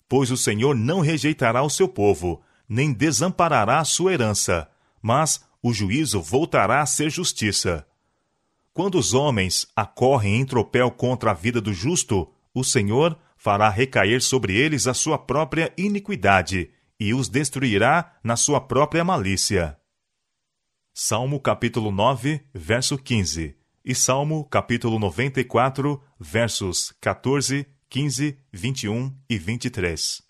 pois 0.08 0.32
o 0.32 0.36
Senhor 0.36 0.74
não 0.74 0.98
rejeitará 0.98 1.62
o 1.62 1.70
seu 1.70 1.86
povo, 1.86 2.42
nem 2.68 2.92
desamparará 2.92 3.78
a 3.78 3.84
sua 3.84 4.12
herança, 4.12 4.68
mas 5.00 5.44
o 5.62 5.72
juízo 5.72 6.20
voltará 6.20 6.82
a 6.82 6.86
ser 6.86 7.08
justiça. 7.08 7.86
Quando 8.74 8.98
os 8.98 9.14
homens 9.14 9.68
acorrem 9.76 10.40
em 10.40 10.44
tropel 10.44 10.90
contra 10.90 11.30
a 11.30 11.34
vida 11.34 11.60
do 11.60 11.72
justo, 11.72 12.28
o 12.52 12.64
Senhor 12.64 13.16
fará 13.36 13.68
recair 13.68 14.20
sobre 14.20 14.56
eles 14.56 14.88
a 14.88 14.92
sua 14.92 15.16
própria 15.16 15.72
iniquidade 15.78 16.68
e 17.02 17.12
os 17.12 17.28
destruirá 17.28 18.12
na 18.22 18.36
sua 18.36 18.60
própria 18.60 19.02
malícia. 19.02 19.76
Salmo 20.94 21.40
capítulo 21.40 21.90
9, 21.90 22.40
verso 22.54 22.96
15 22.96 23.56
e 23.84 23.94
Salmo 23.96 24.44
capítulo 24.44 25.00
94, 25.00 26.00
versos 26.20 26.94
14 27.00 27.66
15, 27.90 28.38
21 28.52 29.12
e 29.28 29.36
23. 29.36 30.22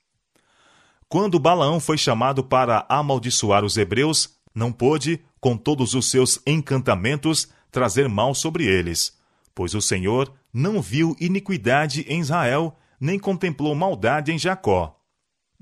Quando 1.09 1.39
Balaão 1.39 1.79
foi 1.79 1.99
chamado 1.99 2.43
para 2.43 2.87
amaldiçoar 2.89 3.65
os 3.65 3.77
hebreus, 3.77 4.31
não 4.55 4.73
pôde, 4.73 5.21
com 5.39 5.59
todos 5.59 5.93
os 5.93 6.11
seus 6.11 6.41
encantamentos, 6.47 7.49
trazer 7.71 8.09
mal 8.09 8.35
sobre 8.35 8.65
eles, 8.65 9.17
pois 9.55 9.75
o 9.75 9.83
Senhor 9.83 10.33
não 10.53 10.81
viu 10.81 11.15
iniquidade 11.21 12.07
em 12.09 12.21
Israel, 12.21 12.79
nem 12.99 13.19
contemplou 13.19 13.75
maldade 13.75 14.33
em 14.33 14.39
Jacó. 14.39 14.99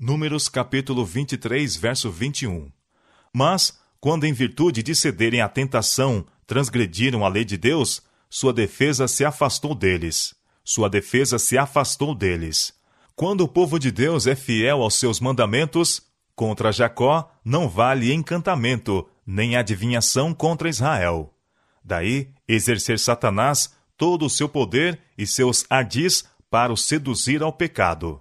Números 0.03 0.49
capítulo 0.49 1.05
23, 1.05 1.75
verso 1.75 2.09
21. 2.09 2.71
Mas, 3.31 3.79
quando 3.99 4.25
em 4.25 4.33
virtude 4.33 4.81
de 4.81 4.95
cederem 4.95 5.41
à 5.41 5.47
tentação 5.47 6.25
transgrediram 6.47 7.23
a 7.23 7.29
lei 7.29 7.45
de 7.45 7.55
Deus, 7.55 8.01
sua 8.27 8.51
defesa 8.51 9.07
se 9.07 9.23
afastou 9.23 9.75
deles. 9.75 10.33
Sua 10.63 10.89
defesa 10.89 11.37
se 11.37 11.55
afastou 11.55 12.15
deles. 12.15 12.73
Quando 13.15 13.41
o 13.41 13.47
povo 13.47 13.77
de 13.77 13.91
Deus 13.91 14.25
é 14.25 14.35
fiel 14.35 14.81
aos 14.81 14.95
seus 14.95 15.19
mandamentos, 15.19 16.01
contra 16.35 16.71
Jacó 16.71 17.31
não 17.45 17.69
vale 17.69 18.11
encantamento, 18.11 19.07
nem 19.23 19.55
adivinhação 19.55 20.33
contra 20.33 20.67
Israel. 20.67 21.31
Daí 21.83 22.29
exercer 22.47 22.97
Satanás 22.97 23.75
todo 23.95 24.25
o 24.25 24.31
seu 24.31 24.49
poder 24.49 24.99
e 25.15 25.27
seus 25.27 25.63
ardis 25.69 26.25
para 26.49 26.73
o 26.73 26.77
seduzir 26.77 27.43
ao 27.43 27.53
pecado. 27.53 28.19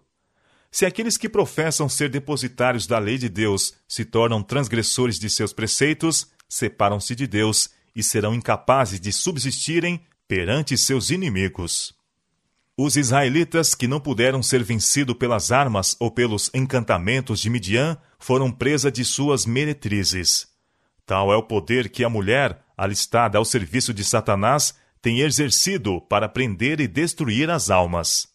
Se 0.71 0.87
aqueles 0.87 1.17
que 1.17 1.29
professam 1.29 1.89
ser 1.89 2.09
depositários 2.09 2.87
da 2.87 2.99
lei 2.99 3.19
de 3.19 3.29
Deus 3.29 3.75
se 3.89 4.05
tornam 4.05 4.43
transgressores 4.43 5.19
de 5.19 5.29
seus 5.29 5.53
preceitos, 5.53 6.29
separam-se 6.49 7.15
de 7.15 7.27
Deus 7.27 7.71
e 7.95 8.03
serão 8.03 8.35
incapazes 8.35 9.00
de 9.00 9.12
subsistirem 9.12 10.00
perante 10.29 10.79
seus 10.79 11.11
inimigos. 11.11 11.93
Os 12.77 12.97
israelitas 12.97 13.75
que 13.75 13.89
não 13.89 14.00
puderam 14.00 14.43
ser 14.43 14.62
vencidos 14.62 15.17
pelas 15.17 15.53
armas 15.53 15.97
ou 15.99 16.11
pelos 16.11 16.50
encantamentos 16.55 17.41
de 17.41 17.50
Midian 17.50 17.99
foram 18.19 18.50
presa 18.50 18.91
de 18.91 19.05
suas 19.05 19.45
meretrizes. 19.45 20.49
Tal 21.05 21.33
é 21.33 21.37
o 21.37 21.43
poder 21.43 21.91
que 21.91 22.05
a 22.05 22.09
mulher, 22.09 22.65
alistada 22.77 23.37
ao 23.37 23.45
serviço 23.45 23.93
de 23.93 24.05
Satanás, 24.05 24.73
tem 25.03 25.21
exercido 25.21 26.00
para 26.00 26.29
prender 26.29 26.81
e 26.81 26.87
destruir 26.87 27.50
as 27.50 27.69
almas. 27.69 28.29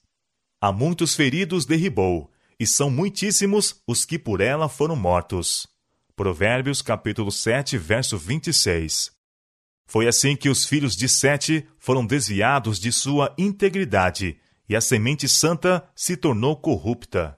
Há 0.65 0.71
muitos 0.71 1.13
feridos 1.13 1.63
derribou, 1.63 2.31
e 2.59 2.65
são 2.65 2.89
muitíssimos 2.89 3.83
os 3.85 4.03
que 4.03 4.17
por 4.17 4.41
ela 4.41 4.67
foram 4.67 4.95
mortos. 4.95 5.67
Provérbios 6.15 6.81
capítulo 6.81 7.31
7, 7.31 7.77
verso 7.77 8.17
26. 8.17 9.11
Foi 9.85 10.07
assim 10.07 10.35
que 10.35 10.49
os 10.49 10.65
filhos 10.65 10.95
de 10.95 11.07
Sete 11.07 11.67
foram 11.77 12.03
desviados 12.03 12.79
de 12.79 12.91
sua 12.91 13.31
integridade, 13.37 14.39
e 14.67 14.75
a 14.75 14.81
semente 14.81 15.29
santa 15.29 15.87
se 15.95 16.17
tornou 16.17 16.55
corrupta. 16.55 17.37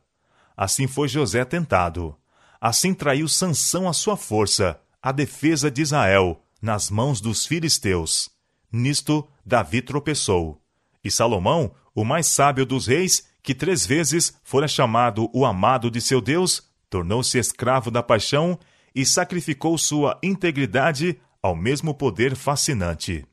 Assim 0.56 0.88
foi 0.88 1.10
José 1.10 1.44
tentado. 1.44 2.16
Assim 2.62 2.94
traiu 2.94 3.28
Sansão 3.28 3.90
a 3.90 3.94
sua 3.94 4.16
força, 4.16 4.80
a 5.02 5.12
defesa 5.12 5.70
de 5.70 5.82
Israel, 5.82 6.42
nas 6.62 6.90
mãos 6.90 7.20
dos 7.20 7.46
filisteus. 7.46 8.30
Nisto 8.72 9.28
Davi 9.46 9.82
tropeçou. 9.82 10.62
E 11.08 11.12
Salomão, 11.12 11.72
o 11.96 12.04
mais 12.04 12.28
sábio 12.28 12.66
dos 12.66 12.86
reis, 12.86 13.30
que 13.42 13.56
três 13.56 13.86
vezes 13.86 14.38
fora 14.44 14.68
chamado 14.68 15.30
o 15.34 15.46
amado 15.46 15.90
de 15.90 16.02
seu 16.02 16.20
Deus, 16.20 16.70
tornou-se 16.90 17.38
escravo 17.38 17.90
da 17.90 18.04
paixão 18.04 18.60
e 18.94 19.06
sacrificou 19.06 19.78
sua 19.78 20.20
integridade 20.22 21.18
ao 21.42 21.56
mesmo 21.56 21.94
poder 21.94 22.36
fascinante. 22.36 23.26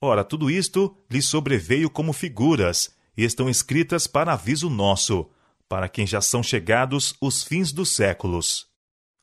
Ora, 0.00 0.24
tudo 0.24 0.50
isto 0.50 0.96
lhe 1.08 1.22
sobreveio 1.22 1.88
como 1.88 2.12
figuras, 2.12 2.92
e 3.16 3.22
estão 3.22 3.48
escritas 3.48 4.08
para 4.08 4.32
aviso 4.32 4.68
nosso, 4.68 5.30
para 5.68 5.88
quem 5.88 6.04
já 6.04 6.20
são 6.20 6.42
chegados 6.42 7.14
os 7.20 7.44
fins 7.44 7.70
dos 7.70 7.94
séculos. 7.94 8.66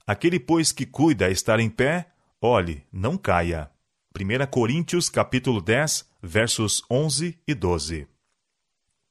Aquele, 0.08 0.40
pois, 0.40 0.72
que 0.72 0.86
cuida 0.86 1.30
estar 1.30 1.60
em 1.60 1.70
pé, 1.70 2.08
olhe, 2.42 2.86
não 2.90 3.18
caia. 3.18 3.70
1 4.16 4.46
Coríntios 4.46 5.10
capítulo 5.10 5.60
10, 5.60 6.08
versos 6.22 6.84
11 6.88 7.36
e 7.48 7.54
12. 7.56 8.08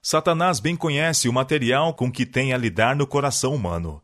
Satanás 0.01 0.61
bem 0.61 0.77
conhece 0.77 1.29
o 1.29 1.33
material 1.33 1.93
com 1.93 2.11
que 2.11 2.25
tem 2.25 2.53
a 2.53 2.57
lidar 2.57 2.95
no 2.95 3.05
coração 3.05 3.53
humano. 3.53 4.01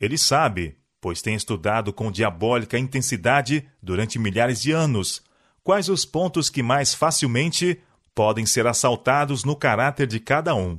Ele 0.00 0.16
sabe 0.16 0.80
pois 0.98 1.22
tem 1.22 1.34
estudado 1.34 1.92
com 1.92 2.10
diabólica 2.10 2.78
intensidade 2.78 3.66
durante 3.82 4.18
milhares 4.18 4.60
de 4.60 4.72
anos 4.72 5.22
quais 5.62 5.88
os 5.88 6.04
pontos 6.04 6.48
que 6.50 6.62
mais 6.62 6.94
facilmente 6.94 7.78
podem 8.14 8.44
ser 8.44 8.66
assaltados 8.66 9.44
no 9.44 9.54
caráter 9.54 10.06
de 10.06 10.20
cada 10.20 10.54
um. 10.54 10.78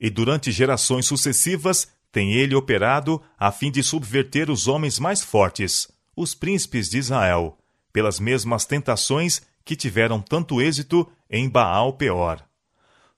E 0.00 0.08
durante 0.08 0.50
gerações 0.50 1.06
sucessivas 1.06 1.88
tem 2.10 2.32
ele 2.32 2.54
operado 2.54 3.20
a 3.38 3.52
fim 3.52 3.70
de 3.70 3.82
subverter 3.82 4.50
os 4.50 4.66
homens 4.66 4.98
mais 4.98 5.22
fortes, 5.22 5.88
os 6.16 6.34
príncipes 6.34 6.88
de 6.88 6.98
Israel, 6.98 7.59
pelas 7.92 8.20
mesmas 8.20 8.64
tentações 8.64 9.42
que 9.64 9.76
tiveram 9.76 10.20
tanto 10.20 10.60
êxito 10.60 11.10
em 11.28 11.48
Baal 11.48 11.92
Peor. 11.94 12.42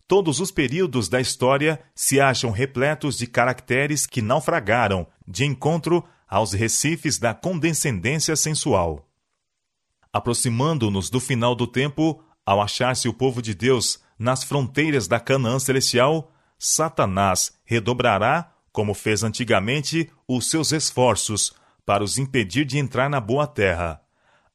Todos 0.06 0.40
os 0.40 0.50
períodos 0.50 1.08
da 1.08 1.20
história 1.20 1.80
se 1.94 2.20
acham 2.20 2.50
repletos 2.50 3.16
de 3.16 3.26
caracteres 3.26 4.06
que 4.06 4.20
naufragaram 4.20 5.06
de 5.26 5.44
encontro 5.44 6.04
aos 6.28 6.52
recifes 6.52 7.18
da 7.18 7.32
condescendência 7.32 8.36
sensual. 8.36 9.08
Aproximando-nos 10.12 11.08
do 11.08 11.18
final 11.18 11.54
do 11.54 11.66
tempo, 11.66 12.22
ao 12.44 12.60
achar-se 12.60 13.08
o 13.08 13.14
povo 13.14 13.40
de 13.40 13.54
Deus 13.54 14.00
nas 14.18 14.44
fronteiras 14.44 15.08
da 15.08 15.18
Canaã 15.18 15.58
celestial, 15.58 16.30
Satanás 16.58 17.58
redobrará, 17.64 18.52
como 18.70 18.94
fez 18.94 19.22
antigamente, 19.22 20.10
os 20.28 20.50
seus 20.50 20.72
esforços 20.72 21.54
para 21.84 22.04
os 22.04 22.18
impedir 22.18 22.64
de 22.64 22.78
entrar 22.78 23.08
na 23.08 23.20
boa 23.20 23.46
terra. 23.46 24.00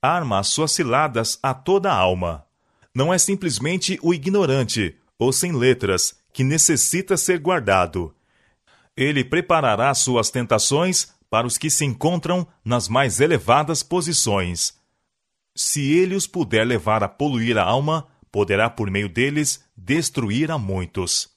Arma 0.02 0.40
as 0.40 0.48
suas 0.50 0.72
ciladas 0.72 1.40
a 1.42 1.54
toda 1.54 1.92
a 1.92 1.96
alma. 1.96 2.46
Não 2.94 3.14
é 3.14 3.18
simplesmente 3.18 4.00
o 4.02 4.14
ignorante, 4.14 4.96
ou 5.18 5.34
sem 5.34 5.52
letras, 5.52 6.16
que 6.32 6.44
necessita 6.44 7.18
ser 7.18 7.40
guardado. 7.40 8.14
Ele 8.96 9.24
preparará 9.24 9.94
suas 9.94 10.30
tentações 10.30 11.14
para 11.30 11.48
os 11.48 11.58
que 11.58 11.70
se 11.70 11.84
encontram 11.84 12.48
nas 12.64 12.88
mais 12.88 13.20
elevadas 13.20 13.84
posições. 13.84 14.76
Se 15.56 15.92
ele 15.92 16.16
os 16.16 16.28
puder 16.28 16.66
levar 16.66 17.04
a 17.04 17.08
poluir 17.08 17.58
a 17.58 17.64
alma, 17.64 18.08
poderá 18.32 18.70
por 18.70 18.92
meio 18.92 19.10
deles 19.10 19.64
destruir 19.76 20.52
a 20.52 20.58
muitos. 20.58 21.30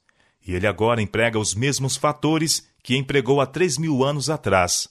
E 0.47 0.55
ele 0.55 0.67
agora 0.67 1.01
emprega 1.01 1.39
os 1.39 1.55
mesmos 1.55 1.97
fatores 1.97 2.69
que 2.83 2.97
empregou 2.97 3.41
há 3.41 3.47
três 3.47 3.79
mil 3.79 4.05
anos 4.05 4.29
atrás, 4.29 4.89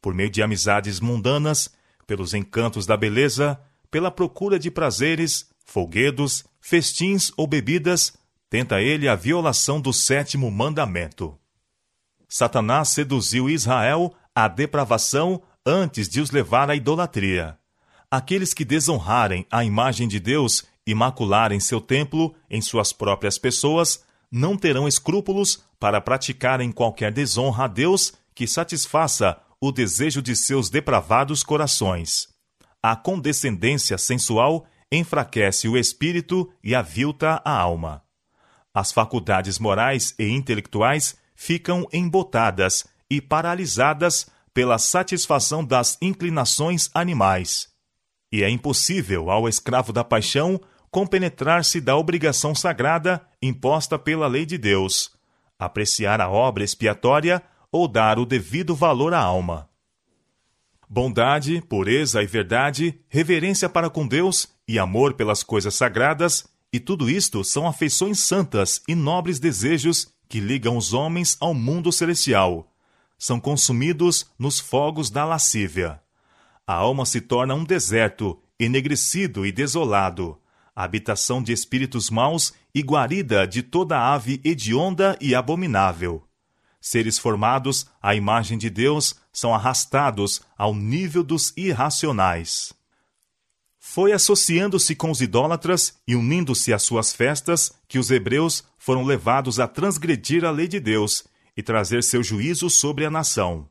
por 0.00 0.14
meio 0.14 0.30
de 0.30 0.42
amizades 0.42 1.00
mundanas, 1.00 1.70
pelos 2.10 2.34
encantos 2.34 2.86
da 2.86 2.96
beleza, 2.96 3.56
pela 3.88 4.10
procura 4.10 4.58
de 4.58 4.68
prazeres, 4.68 5.48
folguedos, 5.64 6.44
festins 6.60 7.30
ou 7.36 7.46
bebidas, 7.46 8.14
tenta 8.48 8.82
ele 8.82 9.06
a 9.06 9.14
violação 9.14 9.80
do 9.80 9.92
sétimo 9.92 10.50
mandamento. 10.50 11.38
Satanás 12.28 12.88
seduziu 12.88 13.48
Israel 13.48 14.12
à 14.34 14.48
depravação 14.48 15.40
antes 15.64 16.08
de 16.08 16.20
os 16.20 16.32
levar 16.32 16.68
à 16.68 16.74
idolatria. 16.74 17.56
Aqueles 18.10 18.52
que 18.52 18.64
desonrarem 18.64 19.46
a 19.48 19.64
imagem 19.64 20.08
de 20.08 20.18
Deus 20.18 20.64
e 20.84 20.92
macularem 20.96 21.60
seu 21.60 21.80
templo 21.80 22.34
em 22.50 22.60
suas 22.60 22.92
próprias 22.92 23.38
pessoas 23.38 24.02
não 24.28 24.56
terão 24.56 24.88
escrúpulos 24.88 25.62
para 25.78 26.00
praticarem 26.00 26.72
qualquer 26.72 27.12
desonra 27.12 27.66
a 27.66 27.68
Deus 27.68 28.12
que 28.34 28.48
satisfaça 28.48 29.40
o 29.60 29.70
desejo 29.70 30.22
de 30.22 30.34
seus 30.34 30.70
depravados 30.70 31.42
corações. 31.42 32.28
A 32.82 32.96
condescendência 32.96 33.98
sensual 33.98 34.66
enfraquece 34.90 35.68
o 35.68 35.76
espírito 35.76 36.50
e 36.64 36.74
avilta 36.74 37.42
a 37.44 37.52
alma. 37.52 38.02
As 38.72 38.90
faculdades 38.90 39.58
morais 39.58 40.14
e 40.18 40.28
intelectuais 40.28 41.16
ficam 41.34 41.86
embotadas 41.92 42.86
e 43.10 43.20
paralisadas 43.20 44.28
pela 44.54 44.78
satisfação 44.78 45.64
das 45.64 45.98
inclinações 46.00 46.88
animais. 46.94 47.68
E 48.32 48.42
é 48.42 48.48
impossível 48.48 49.30
ao 49.30 49.48
escravo 49.48 49.92
da 49.92 50.04
paixão 50.04 50.60
compenetrar-se 50.90 51.80
da 51.80 51.96
obrigação 51.96 52.54
sagrada 52.54 53.20
imposta 53.42 53.98
pela 53.98 54.26
lei 54.26 54.44
de 54.44 54.58
Deus, 54.58 55.12
apreciar 55.58 56.20
a 56.20 56.28
obra 56.28 56.64
expiatória 56.64 57.42
ou 57.72 57.86
dar 57.86 58.18
o 58.18 58.26
devido 58.26 58.74
valor 58.74 59.14
à 59.14 59.20
alma. 59.20 59.68
Bondade, 60.88 61.62
pureza 61.68 62.22
e 62.22 62.26
verdade, 62.26 63.00
reverência 63.08 63.68
para 63.68 63.88
com 63.88 64.06
Deus 64.06 64.48
e 64.66 64.78
amor 64.78 65.14
pelas 65.14 65.42
coisas 65.42 65.74
sagradas, 65.74 66.44
e 66.72 66.80
tudo 66.80 67.08
isto 67.08 67.44
são 67.44 67.66
afeições 67.66 68.18
santas 68.18 68.82
e 68.88 68.94
nobres 68.94 69.38
desejos 69.38 70.12
que 70.28 70.40
ligam 70.40 70.76
os 70.76 70.92
homens 70.92 71.36
ao 71.40 71.54
mundo 71.54 71.92
celestial. 71.92 72.72
São 73.18 73.38
consumidos 73.38 74.26
nos 74.38 74.58
fogos 74.58 75.10
da 75.10 75.24
lascívia. 75.24 76.00
A 76.66 76.74
alma 76.74 77.04
se 77.04 77.20
torna 77.20 77.54
um 77.54 77.64
deserto, 77.64 78.40
enegrecido 78.58 79.44
e 79.44 79.52
desolado, 79.52 80.38
habitação 80.74 81.42
de 81.42 81.52
espíritos 81.52 82.10
maus 82.10 82.52
e 82.74 82.80
guarida 82.80 83.46
de 83.46 83.62
toda 83.62 84.12
ave 84.12 84.40
hedionda 84.44 85.16
e 85.20 85.34
abominável. 85.34 86.22
Seres 86.80 87.18
formados 87.18 87.86
à 88.02 88.14
imagem 88.14 88.56
de 88.56 88.70
Deus 88.70 89.14
são 89.32 89.54
arrastados 89.54 90.40
ao 90.56 90.74
nível 90.74 91.22
dos 91.22 91.52
irracionais. 91.56 92.72
Foi 93.78 94.12
associando-se 94.12 94.94
com 94.94 95.10
os 95.10 95.20
idólatras 95.20 95.94
e 96.06 96.14
unindo-se 96.14 96.72
às 96.72 96.82
suas 96.82 97.12
festas 97.12 97.72
que 97.88 97.98
os 97.98 98.10
hebreus 98.10 98.64
foram 98.78 99.04
levados 99.04 99.60
a 99.60 99.66
transgredir 99.66 100.44
a 100.44 100.50
lei 100.50 100.68
de 100.68 100.80
Deus 100.80 101.24
e 101.56 101.62
trazer 101.62 102.02
seu 102.02 102.22
juízo 102.22 102.70
sobre 102.70 103.04
a 103.04 103.10
nação. 103.10 103.68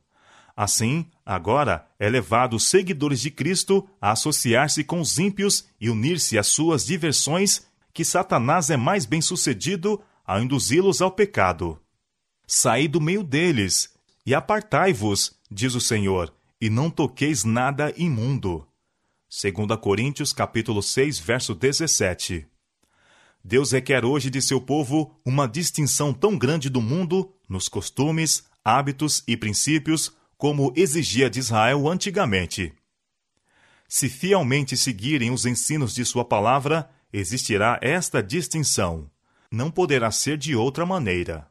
Assim, 0.56 1.06
agora 1.24 1.86
é 1.98 2.08
levado 2.08 2.54
os 2.54 2.64
seguidores 2.64 3.20
de 3.20 3.30
Cristo 3.30 3.88
a 4.00 4.12
associar-se 4.12 4.84
com 4.84 5.00
os 5.00 5.18
ímpios 5.18 5.64
e 5.80 5.88
unir-se 5.88 6.38
às 6.38 6.48
suas 6.48 6.84
diversões, 6.84 7.62
que 7.94 8.04
Satanás 8.04 8.68
é 8.68 8.76
mais 8.76 9.06
bem 9.06 9.20
sucedido 9.20 10.00
a 10.26 10.40
induzi-los 10.40 11.00
ao 11.00 11.10
pecado. 11.10 11.80
Saí 12.52 12.88
do 12.88 13.00
meio 13.00 13.22
deles 13.22 13.94
e 14.26 14.34
apartai-vos, 14.34 15.38
diz 15.48 15.76
o 15.76 15.80
Senhor, 15.80 16.34
e 16.60 16.68
não 16.68 16.90
toqueis 16.90 17.44
nada 17.44 17.94
imundo. 17.96 18.66
2 19.30 19.78
Coríntios 19.80 20.32
capítulo 20.32 20.82
6, 20.82 21.20
verso 21.20 21.54
17. 21.54 22.44
Deus 23.44 23.70
requer 23.70 24.04
hoje 24.04 24.28
de 24.30 24.42
seu 24.42 24.60
povo 24.60 25.16
uma 25.24 25.46
distinção 25.46 26.12
tão 26.12 26.36
grande 26.36 26.68
do 26.68 26.82
mundo 26.82 27.32
nos 27.48 27.68
costumes, 27.68 28.42
hábitos 28.64 29.22
e 29.28 29.36
princípios 29.36 30.12
como 30.36 30.72
exigia 30.74 31.30
de 31.30 31.38
Israel 31.38 31.86
antigamente. 31.86 32.74
Se 33.88 34.08
fielmente 34.08 34.76
seguirem 34.76 35.30
os 35.30 35.46
ensinos 35.46 35.94
de 35.94 36.04
Sua 36.04 36.24
palavra, 36.24 36.90
existirá 37.12 37.78
esta 37.80 38.20
distinção. 38.20 39.08
Não 39.52 39.70
poderá 39.70 40.10
ser 40.10 40.36
de 40.36 40.56
outra 40.56 40.84
maneira. 40.84 41.48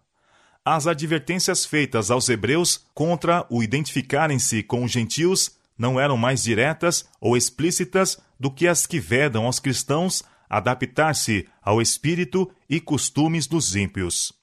As 0.64 0.88
advertências 0.88 1.66
feitas 1.66 2.12
aos 2.12 2.30
hebreus 2.30 2.86
contra 2.94 3.46
o 3.50 3.64
identificarem-se 3.64 4.62
com 4.62 4.84
os 4.84 4.92
gentios 4.92 5.58
não 5.78 6.00
eram 6.00 6.18
mais 6.18 6.44
diretas 6.44 7.06
ou 7.22 7.38
explícitas 7.38 8.20
do 8.40 8.52
que 8.52 8.68
as 8.68 8.86
que 8.86 9.00
vedam 9.00 9.46
aos 9.46 9.60
cristãos 9.60 10.24
adaptar-se 10.50 11.48
ao 11.62 11.82
espírito 11.82 12.52
e 12.70 12.82
costumes 12.82 13.48
dos 13.48 13.76
ímpios. 13.76 14.34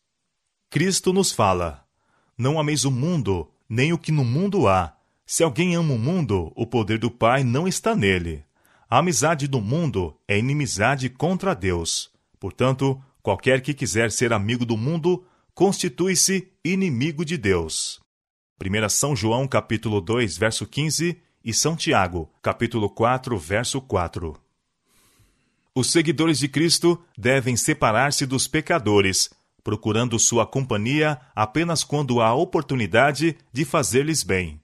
Cristo 0.70 1.12
nos 1.12 1.33
fala: 1.33 1.85
Não 2.38 2.59
ameis 2.59 2.85
o 2.85 2.90
mundo, 2.90 3.50
nem 3.68 3.92
o 3.92 3.98
que 3.98 4.12
no 4.12 4.24
mundo 4.24 4.68
há. 4.68 4.94
Se 5.26 5.42
alguém 5.42 5.74
ama 5.74 5.94
o 5.94 5.98
mundo, 5.98 6.52
o 6.55 6.66
poder 6.66 6.98
do 6.98 7.11
Pai 7.11 7.42
não 7.42 7.66
está 7.66 7.96
nele. 7.96 8.44
A 8.88 8.98
amizade 8.98 9.48
do 9.48 9.61
mundo 9.61 10.16
é 10.29 10.38
inimizade 10.38 11.11
contra 11.11 11.55
Deus. 11.55 12.11
Portanto, 12.38 13.02
qualquer 13.20 13.61
que 13.61 13.74
quiser 13.74 14.12
ser 14.12 14.33
amigo 14.33 14.64
do 14.64 14.76
mundo, 14.76 15.24
constitui-se 15.56 16.52
inimigo 16.62 17.24
de 17.24 17.38
Deus. 17.38 17.98
1 18.62 18.88
São 18.90 19.16
João 19.16 19.48
capítulo 19.48 20.02
2, 20.02 20.36
verso 20.36 20.66
15 20.66 21.18
e 21.42 21.54
São 21.54 21.74
Tiago, 21.74 22.30
capítulo 22.42 22.90
4, 22.90 23.38
verso 23.38 23.80
4. 23.80 24.38
Os 25.74 25.90
seguidores 25.90 26.38
de 26.38 26.46
Cristo 26.46 27.02
devem 27.16 27.56
separar-se 27.56 28.26
dos 28.26 28.46
pecadores, 28.46 29.30
procurando 29.64 30.18
sua 30.18 30.46
companhia 30.46 31.18
apenas 31.34 31.82
quando 31.82 32.20
há 32.20 32.34
oportunidade 32.34 33.34
de 33.50 33.64
fazer-lhes 33.64 34.22
bem. 34.22 34.60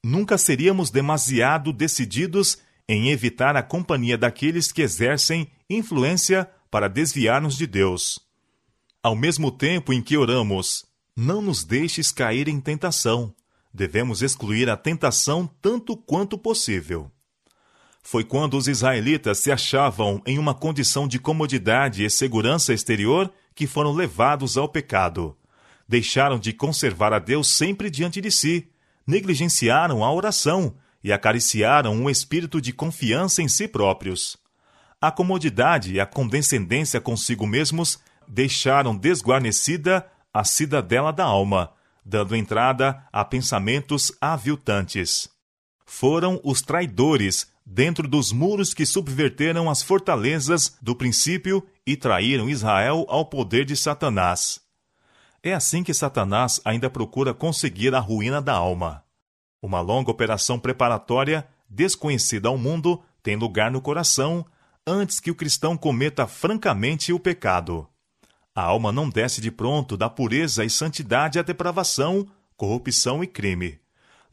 Nunca 0.00 0.38
seríamos 0.38 0.90
demasiado 0.90 1.72
decididos 1.72 2.58
em 2.88 3.08
evitar 3.08 3.56
a 3.56 3.64
companhia 3.64 4.16
daqueles 4.16 4.70
que 4.70 4.82
exercem 4.82 5.50
influência 5.68 6.48
para 6.70 6.86
desviar-nos 6.86 7.56
de 7.56 7.66
Deus. 7.66 8.24
Ao 9.04 9.14
mesmo 9.14 9.50
tempo 9.50 9.92
em 9.92 10.00
que 10.00 10.16
oramos, 10.16 10.86
não 11.14 11.42
nos 11.42 11.62
deixes 11.62 12.10
cair 12.10 12.48
em 12.48 12.58
tentação. 12.58 13.34
Devemos 13.70 14.22
excluir 14.22 14.70
a 14.70 14.78
tentação 14.78 15.46
tanto 15.60 15.94
quanto 15.94 16.38
possível. 16.38 17.10
Foi 18.02 18.24
quando 18.24 18.56
os 18.56 18.66
israelitas 18.66 19.40
se 19.40 19.52
achavam 19.52 20.22
em 20.24 20.38
uma 20.38 20.54
condição 20.54 21.06
de 21.06 21.18
comodidade 21.18 22.02
e 22.02 22.08
segurança 22.08 22.72
exterior 22.72 23.30
que 23.54 23.66
foram 23.66 23.92
levados 23.92 24.56
ao 24.56 24.70
pecado. 24.70 25.36
Deixaram 25.86 26.38
de 26.38 26.54
conservar 26.54 27.12
a 27.12 27.18
Deus 27.18 27.48
sempre 27.48 27.90
diante 27.90 28.22
de 28.22 28.30
si, 28.30 28.70
negligenciaram 29.06 30.02
a 30.02 30.10
oração 30.10 30.76
e 31.02 31.12
acariciaram 31.12 31.94
um 31.94 32.08
espírito 32.08 32.58
de 32.58 32.72
confiança 32.72 33.42
em 33.42 33.48
si 33.48 33.68
próprios. 33.68 34.38
A 34.98 35.10
comodidade 35.12 35.92
e 35.92 36.00
a 36.00 36.06
condescendência 36.06 37.02
consigo 37.02 37.46
mesmos 37.46 37.98
deixaram 38.28 38.96
desguarnecida 38.96 40.06
a 40.32 40.44
cidadela 40.44 41.12
da 41.12 41.24
alma, 41.24 41.72
dando 42.04 42.34
entrada 42.36 43.06
a 43.12 43.24
pensamentos 43.24 44.12
aviltantes. 44.20 45.28
Foram 45.86 46.40
os 46.42 46.60
traidores 46.60 47.46
dentro 47.64 48.06
dos 48.06 48.32
muros 48.32 48.74
que 48.74 48.84
subverteram 48.84 49.70
as 49.70 49.82
fortalezas 49.82 50.76
do 50.82 50.94
princípio 50.94 51.66
e 51.86 51.96
traíram 51.96 52.48
Israel 52.50 53.06
ao 53.08 53.24
poder 53.24 53.64
de 53.64 53.76
Satanás. 53.76 54.60
É 55.42 55.52
assim 55.52 55.82
que 55.82 55.94
Satanás 55.94 56.60
ainda 56.64 56.90
procura 56.90 57.34
conseguir 57.34 57.94
a 57.94 58.00
ruína 58.00 58.40
da 58.40 58.54
alma. 58.54 59.04
Uma 59.62 59.80
longa 59.80 60.10
operação 60.10 60.58
preparatória, 60.58 61.46
desconhecida 61.68 62.48
ao 62.48 62.58
mundo, 62.58 63.02
tem 63.22 63.36
lugar 63.36 63.70
no 63.70 63.80
coração 63.80 64.44
antes 64.86 65.20
que 65.20 65.30
o 65.30 65.34
cristão 65.34 65.76
cometa 65.76 66.26
francamente 66.26 67.12
o 67.12 67.18
pecado. 67.18 67.88
A 68.54 68.62
alma 68.62 68.92
não 68.92 69.10
desce 69.10 69.40
de 69.40 69.50
pronto 69.50 69.96
da 69.96 70.08
pureza 70.08 70.64
e 70.64 70.70
santidade 70.70 71.38
à 71.38 71.42
depravação, 71.42 72.26
corrupção 72.56 73.22
e 73.22 73.26
crime 73.26 73.80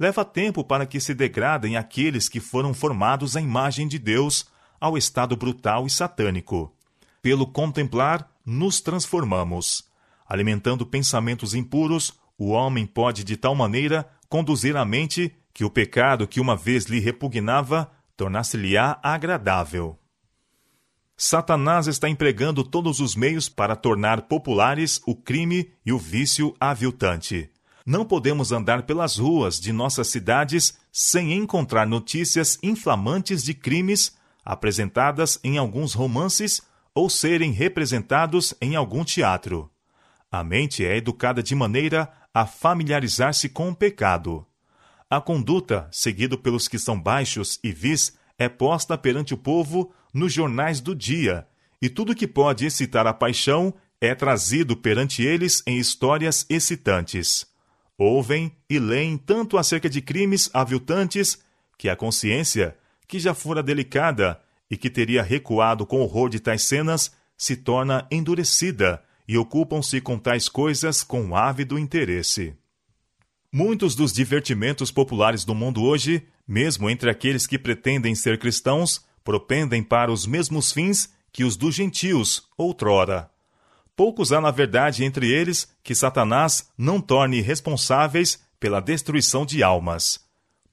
leva 0.01 0.25
tempo 0.25 0.63
para 0.63 0.83
que 0.87 0.99
se 0.99 1.13
degradem 1.13 1.77
aqueles 1.77 2.27
que 2.27 2.39
foram 2.39 2.73
formados 2.73 3.37
à 3.37 3.41
imagem 3.41 3.87
de 3.87 3.99
Deus 3.99 4.47
ao 4.79 4.97
estado 4.97 5.37
brutal 5.37 5.85
e 5.85 5.91
satânico. 5.91 6.73
Pelo 7.21 7.45
contemplar, 7.45 8.27
nos 8.43 8.81
transformamos. 8.81 9.87
Alimentando 10.27 10.87
pensamentos 10.87 11.53
impuros, 11.53 12.19
o 12.35 12.49
homem 12.49 12.87
pode 12.87 13.23
de 13.23 13.37
tal 13.37 13.53
maneira 13.53 14.09
conduzir 14.27 14.75
a 14.75 14.83
mente 14.83 15.31
que 15.53 15.63
o 15.63 15.69
pecado 15.69 16.27
que 16.27 16.41
uma 16.41 16.55
vez 16.55 16.85
lhe 16.85 16.99
repugnava 16.99 17.87
tornar-se-lhe-á 18.17 18.99
agradável. 19.03 19.99
Satanás 21.23 21.85
está 21.85 22.09
empregando 22.09 22.63
todos 22.63 22.99
os 22.99 23.15
meios 23.15 23.47
para 23.47 23.75
tornar 23.75 24.23
populares 24.23 24.99
o 25.05 25.15
crime 25.15 25.69
e 25.85 25.93
o 25.93 25.97
vício 25.99 26.55
aviltante. 26.59 27.47
Não 27.85 28.03
podemos 28.03 28.51
andar 28.51 28.87
pelas 28.87 29.17
ruas 29.17 29.59
de 29.59 29.71
nossas 29.71 30.07
cidades 30.07 30.79
sem 30.91 31.33
encontrar 31.33 31.85
notícias 31.85 32.57
inflamantes 32.63 33.43
de 33.43 33.53
crimes 33.53 34.17
apresentadas 34.43 35.39
em 35.43 35.59
alguns 35.59 35.93
romances 35.93 36.59
ou 36.91 37.07
serem 37.07 37.51
representados 37.51 38.55
em 38.59 38.75
algum 38.75 39.03
teatro. 39.03 39.69
A 40.31 40.43
mente 40.43 40.83
é 40.83 40.97
educada 40.97 41.43
de 41.43 41.53
maneira 41.53 42.11
a 42.33 42.47
familiarizar-se 42.47 43.47
com 43.47 43.69
o 43.69 43.75
pecado. 43.75 44.43
A 45.07 45.21
conduta, 45.21 45.87
seguida 45.91 46.35
pelos 46.35 46.67
que 46.67 46.79
são 46.79 46.99
baixos 46.99 47.59
e 47.63 47.71
vis, 47.71 48.17
é 48.39 48.49
posta 48.49 48.97
perante 48.97 49.35
o 49.35 49.37
povo 49.37 49.93
nos 50.13 50.33
jornais 50.33 50.81
do 50.81 50.95
dia, 50.95 51.47
e 51.81 51.89
tudo 51.89 52.15
que 52.15 52.27
pode 52.27 52.65
excitar 52.65 53.07
a 53.07 53.13
paixão 53.13 53.73
é 53.99 54.15
trazido 54.15 54.75
perante 54.75 55.23
eles 55.23 55.63
em 55.65 55.77
histórias 55.77 56.45
excitantes. 56.49 57.45
Ouvem 57.97 58.55
e 58.69 58.79
leem 58.79 59.17
tanto 59.17 59.57
acerca 59.57 59.89
de 59.89 60.01
crimes 60.01 60.49
aviltantes 60.53 61.39
que 61.77 61.87
a 61.87 61.95
consciência, 61.95 62.75
que 63.07 63.19
já 63.19 63.33
fora 63.33 63.61
delicada 63.61 64.39
e 64.69 64.77
que 64.77 64.89
teria 64.89 65.21
recuado 65.21 65.85
com 65.85 66.01
horror 66.01 66.29
de 66.29 66.39
tais 66.39 66.63
cenas, 66.63 67.11
se 67.37 67.55
torna 67.55 68.07
endurecida 68.11 69.03
e 69.27 69.37
ocupam-se 69.37 70.01
com 70.01 70.17
tais 70.17 70.49
coisas 70.49 71.03
com 71.03 71.35
ávido 71.35 71.77
interesse. 71.77 72.55
Muitos 73.51 73.95
dos 73.95 74.13
divertimentos 74.13 74.91
populares 74.91 75.43
do 75.43 75.53
mundo 75.53 75.83
hoje, 75.83 76.25
mesmo 76.47 76.89
entre 76.89 77.09
aqueles 77.09 77.45
que 77.45 77.59
pretendem 77.59 78.15
ser 78.15 78.39
cristãos, 78.39 79.05
propendem 79.23 79.83
para 79.83 80.11
os 80.11 80.25
mesmos 80.25 80.71
fins 80.71 81.13
que 81.31 81.43
os 81.43 81.55
dos 81.55 81.75
gentios 81.75 82.47
outrora. 82.57 83.29
Poucos 83.95 84.31
há, 84.31 84.41
na 84.41 84.51
verdade, 84.51 85.03
entre 85.03 85.31
eles 85.31 85.71
que 85.83 85.93
Satanás 85.93 86.69
não 86.77 86.99
torne 86.99 87.41
responsáveis 87.41 88.41
pela 88.59 88.79
destruição 88.79 89.45
de 89.45 89.63
almas. 89.63 90.19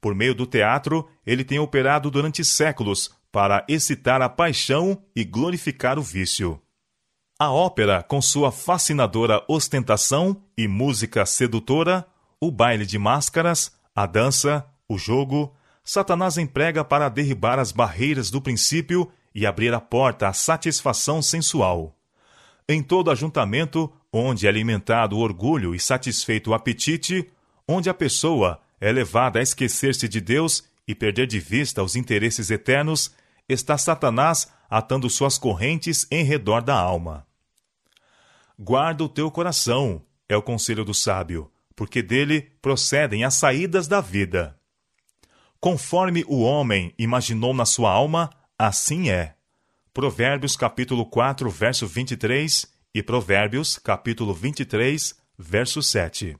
Por 0.01 0.15
meio 0.15 0.33
do 0.33 0.45
teatro, 0.45 1.07
ele 1.25 1.43
tem 1.43 1.59
operado 1.59 2.09
durante 2.09 2.43
séculos 2.43 3.11
para 3.31 3.65
excitar 3.67 4.21
a 4.21 4.29
paixão 4.29 5.01
e 5.15 5.23
glorificar 5.23 5.99
o 5.99 6.01
vício. 6.01 6.61
A 7.37 7.51
ópera, 7.51 8.03
com 8.03 8.21
sua 8.21 8.51
fascinadora 8.51 9.43
ostentação 9.47 10.43
e 10.57 10.67
música 10.67 11.25
sedutora, 11.25 12.05
o 12.41 12.51
baile 12.51 12.85
de 12.85 12.97
máscaras, 12.97 13.71
a 13.95 14.05
dança, 14.05 14.65
o 14.87 14.97
jogo, 14.97 15.55
Satanás 15.91 16.37
emprega 16.37 16.85
para 16.85 17.09
derribar 17.09 17.57
as 17.57 17.71
barreiras 17.71 18.29
do 18.29 18.39
princípio 18.39 19.11
e 19.33 19.43
abrir 19.43 19.73
a 19.73 19.81
porta 19.81 20.27
à 20.27 20.33
satisfação 20.33 21.19
sensual. 21.19 21.97
Em 22.67 22.83
todo 22.83 23.09
ajuntamento, 23.09 23.91
onde 24.13 24.45
é 24.45 24.49
alimentado 24.49 25.17
o 25.17 25.19
orgulho 25.19 25.73
e 25.73 25.79
satisfeito 25.79 26.51
o 26.51 26.53
apetite, 26.53 27.27
onde 27.67 27.89
a 27.89 27.93
pessoa 27.95 28.61
é 28.79 28.91
levada 28.91 29.39
a 29.39 29.41
esquecer-se 29.41 30.07
de 30.07 30.21
Deus 30.21 30.63
e 30.87 30.93
perder 30.93 31.25
de 31.25 31.39
vista 31.39 31.81
os 31.81 31.95
interesses 31.95 32.51
eternos, 32.51 33.11
está 33.49 33.75
Satanás 33.75 34.47
atando 34.69 35.09
suas 35.09 35.39
correntes 35.39 36.05
em 36.11 36.23
redor 36.23 36.61
da 36.61 36.75
alma. 36.75 37.25
Guarda 38.59 39.03
o 39.03 39.09
teu 39.09 39.31
coração, 39.31 40.03
é 40.29 40.37
o 40.37 40.43
conselho 40.43 40.85
do 40.85 40.93
sábio, 40.93 41.51
porque 41.75 42.03
dele 42.03 42.41
procedem 42.61 43.23
as 43.23 43.33
saídas 43.33 43.87
da 43.87 44.01
vida. 44.01 44.58
Conforme 45.61 46.23
o 46.25 46.39
homem 46.39 46.93
imaginou 46.97 47.53
na 47.53 47.65
sua 47.65 47.91
alma, 47.91 48.29
assim 48.57 49.09
é. 49.09 49.35
Provérbios 49.93 50.55
capítulo 50.55 51.05
4, 51.05 51.49
verso 51.49 51.85
23 51.85 52.65
e 52.95 53.03
Provérbios 53.03 53.77
capítulo 53.77 54.33
23, 54.33 55.13
verso 55.37 55.83
7. 55.83 56.37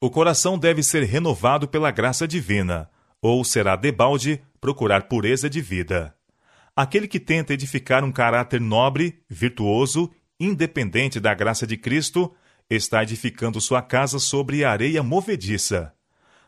O 0.00 0.08
coração 0.08 0.56
deve 0.56 0.80
ser 0.80 1.02
renovado 1.02 1.66
pela 1.66 1.90
graça 1.90 2.28
divina, 2.28 2.88
ou 3.20 3.42
será 3.42 3.74
debalde 3.74 4.40
procurar 4.60 5.08
pureza 5.08 5.50
de 5.50 5.60
vida. 5.60 6.14
Aquele 6.76 7.08
que 7.08 7.18
tenta 7.18 7.52
edificar 7.52 8.04
um 8.04 8.12
caráter 8.12 8.60
nobre, 8.60 9.24
virtuoso, 9.28 10.08
independente 10.38 11.18
da 11.18 11.34
graça 11.34 11.66
de 11.66 11.76
Cristo, 11.76 12.32
está 12.70 13.02
edificando 13.02 13.60
sua 13.60 13.82
casa 13.82 14.20
sobre 14.20 14.64
areia 14.64 15.02
movediça. 15.02 15.92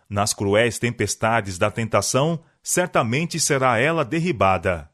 Nas 0.08 0.32
cruéis 0.32 0.78
tempestades 0.78 1.58
da 1.58 1.70
tentação, 1.70 2.42
certamente 2.62 3.40
será 3.40 3.78
ela 3.78 4.04
derribada. 4.04 4.90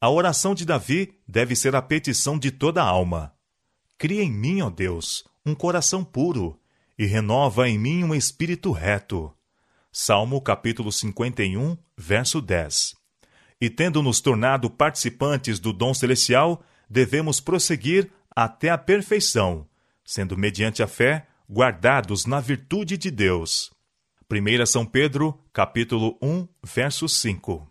A 0.00 0.10
oração 0.10 0.54
de 0.54 0.66
Davi 0.66 1.18
deve 1.26 1.56
ser 1.56 1.74
a 1.74 1.80
petição 1.80 2.38
de 2.38 2.50
toda 2.50 2.82
a 2.82 2.86
alma. 2.86 3.34
Cria 3.96 4.22
em 4.22 4.30
mim, 4.30 4.60
ó 4.60 4.68
Deus, 4.68 5.24
um 5.46 5.54
coração 5.54 6.04
puro, 6.04 6.60
e 6.98 7.06
renova 7.06 7.68
em 7.68 7.78
mim 7.78 8.04
um 8.04 8.14
espírito 8.14 8.70
reto. 8.70 9.32
Salmo 9.90 10.40
capítulo 10.40 10.92
51, 10.92 11.76
verso 11.96 12.40
10. 12.40 12.96
E 13.60 13.70
tendo 13.70 14.02
nos 14.02 14.20
tornado 14.20 14.68
participantes 14.68 15.58
do 15.58 15.72
dom 15.72 15.94
celestial, 15.94 16.62
devemos 16.90 17.40
prosseguir 17.40 18.10
até 18.34 18.68
a 18.68 18.76
perfeição, 18.76 19.66
sendo 20.04 20.36
mediante 20.36 20.82
a 20.82 20.86
fé 20.86 21.26
guardados 21.50 22.26
na 22.26 22.40
virtude 22.40 22.98
de 22.98 23.10
Deus. 23.10 23.73
1 24.30 24.66
São 24.66 24.86
Pedro, 24.86 25.38
capítulo 25.52 26.16
1, 26.22 26.48
verso 26.62 27.06
5. 27.08 27.68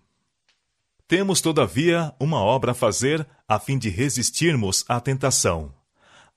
Temos, 1.08 1.42
todavia, 1.42 2.14
uma 2.20 2.38
obra 2.38 2.72
a 2.72 2.76
fazer 2.76 3.28
a 3.48 3.60
fim 3.60 3.78
de 3.78 3.90
resistirmos 3.90 4.86
à 4.88 5.00
tentação. 5.00 5.74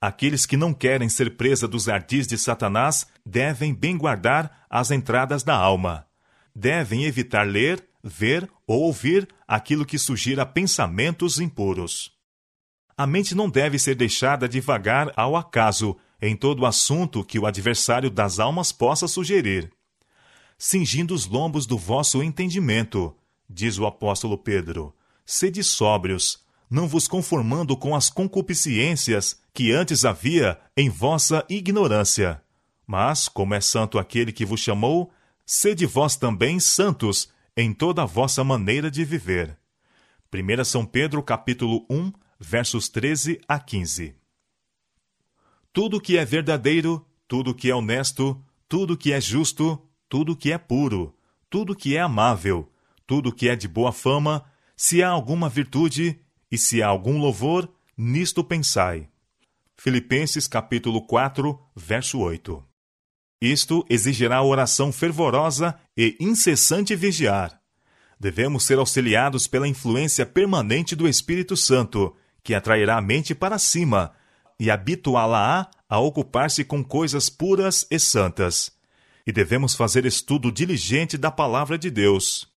Aqueles 0.01 0.47
que 0.47 0.57
não 0.57 0.73
querem 0.73 1.09
ser 1.09 1.37
presa 1.37 1.69
dos 1.69 1.89
ardis 1.89 2.27
de 2.27 2.39
Satanás 2.39 3.07
devem 3.25 3.75
bem 3.75 3.97
guardar 3.97 4.67
as 4.71 4.91
entradas 4.91 5.43
da 5.43 5.55
alma. 5.55 6.07
Devem 6.55 7.05
evitar 7.05 7.47
ler, 7.47 7.87
ver 8.03 8.49
ou 8.67 8.85
ouvir 8.85 9.29
aquilo 9.47 9.85
que 9.85 9.99
sugira 9.99 10.47
pensamentos 10.47 11.39
impuros. 11.39 12.13
A 12.97 13.07
mente 13.07 13.35
não 13.35 13.51
deve 13.51 13.79
ser 13.79 13.95
deixada 13.95 14.49
divagar 14.49 15.13
ao 15.15 15.37
acaso 15.37 15.97
em 16.21 16.35
todo 16.35 16.65
assunto 16.65 17.23
que 17.23 17.39
o 17.39 17.45
adversário 17.45 18.11
das 18.11 18.39
almas 18.39 18.73
possa 18.73 19.07
sugerir. 19.07 19.76
Cingindo 20.59 21.15
os 21.15 21.27
lombos 21.27 21.67
do 21.67 21.77
vosso 21.77 22.23
entendimento, 22.23 23.15
diz 23.49 23.79
o 23.79 23.87
apóstolo 23.87 24.39
Pedro, 24.39 24.95
sede 25.25 25.63
sóbrios, 25.63 26.45
não 26.71 26.89
vos 26.89 27.07
conformando 27.07 27.77
com 27.77 27.95
as 27.95 28.09
concupiscências 28.09 29.41
que 29.53 29.71
antes 29.71 30.05
havia 30.05 30.59
em 30.77 30.89
vossa 30.89 31.45
ignorância. 31.49 32.43
Mas, 32.87 33.29
como 33.29 33.55
é 33.55 33.61
santo 33.61 33.99
aquele 33.99 34.33
que 34.33 34.45
vos 34.45 34.61
chamou, 34.61 35.13
sede 35.45 35.87
vós 35.87 36.17
também 36.17 36.59
santos 36.59 37.29
em 37.57 37.73
toda 37.73 38.03
a 38.03 38.07
vossa 38.07 38.43
maneira 38.43 38.91
de 38.91 39.05
viver. 39.05 39.59
1 40.33 40.65
São 40.65 40.85
Pedro 40.85 41.23
capítulo 41.23 41.87
1, 41.89 42.13
versos 42.39 42.89
13 42.89 43.41
a 43.47 43.59
15. 43.59 44.15
Tudo 45.73 46.01
que 46.01 46.17
é 46.17 46.25
verdadeiro, 46.25 47.07
tudo 47.29 47.55
que 47.55 47.71
é 47.71 47.75
honesto, 47.75 48.43
tudo 48.69 48.97
que 48.97 49.13
é 49.13 49.21
justo, 49.21 49.86
tudo 50.09 50.37
que 50.37 50.53
é 50.53 50.59
puro, 50.59 51.15
tudo 51.51 51.75
que 51.75 51.97
é 51.97 52.01
amável, 52.01 52.71
tudo 53.07 53.33
que 53.33 53.49
é 53.49 53.57
de 53.57 53.69
boa 53.69 53.93
fama, 53.93 54.45
se 54.77 55.03
há 55.03 55.09
alguma 55.09 55.49
virtude 55.49 56.21
e 56.51 56.59
se 56.59 56.83
há 56.83 56.89
algum 56.89 57.19
louvor, 57.19 57.69
nisto 57.97 58.45
pensai. 58.45 59.09
Filipenses 59.77 60.47
capítulo 60.47 61.07
4, 61.07 61.59
verso 61.75 62.19
8. 62.19 62.65
Isto 63.41 63.85
exigirá 63.89 64.43
oração 64.43 64.91
fervorosa 64.91 65.79
e 65.97 66.17
incessante 66.19 66.97
vigiar. 66.97 67.61
Devemos 68.19 68.65
ser 68.65 68.79
auxiliados 68.79 69.47
pela 69.47 69.69
influência 69.69 70.25
permanente 70.25 70.97
do 70.97 71.07
Espírito 71.07 71.57
Santo, 71.57 72.17
que 72.43 72.55
atrairá 72.55 72.97
a 72.97 73.03
mente 73.03 73.35
para 73.35 73.59
cima 73.59 74.13
e 74.59 74.71
habituá-la-á 74.71 75.69
a 75.89 75.99
ocupar-se 75.99 76.65
com 76.65 76.83
coisas 76.83 77.29
puras 77.29 77.87
e 77.91 77.99
santas. 77.99 78.76
E 79.27 79.33
devemos 79.33 79.75
fazer 79.75 80.07
estudo 80.07 80.53
diligente 80.53 81.19
da 81.19 81.31
palavra 81.31 81.77
de 81.77 81.91
Deus. 81.91 82.49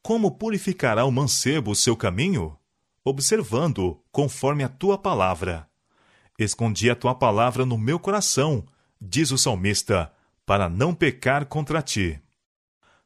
Como 0.00 0.30
purificará 0.30 1.04
o 1.04 1.10
mancebo 1.10 1.72
o 1.72 1.76
seu 1.76 1.96
caminho? 1.96 2.56
Observando, 3.04 4.00
conforme 4.12 4.62
a 4.62 4.68
tua 4.68 4.96
palavra. 4.96 5.68
Escondi 6.38 6.88
a 6.88 6.94
tua 6.94 7.14
palavra 7.14 7.66
no 7.66 7.76
meu 7.76 7.98
coração, 7.98 8.64
diz 9.00 9.30
o 9.30 9.36
salmista, 9.36 10.12
para 10.46 10.68
não 10.68 10.94
pecar 10.94 11.46
contra 11.46 11.82
ti. 11.82 12.20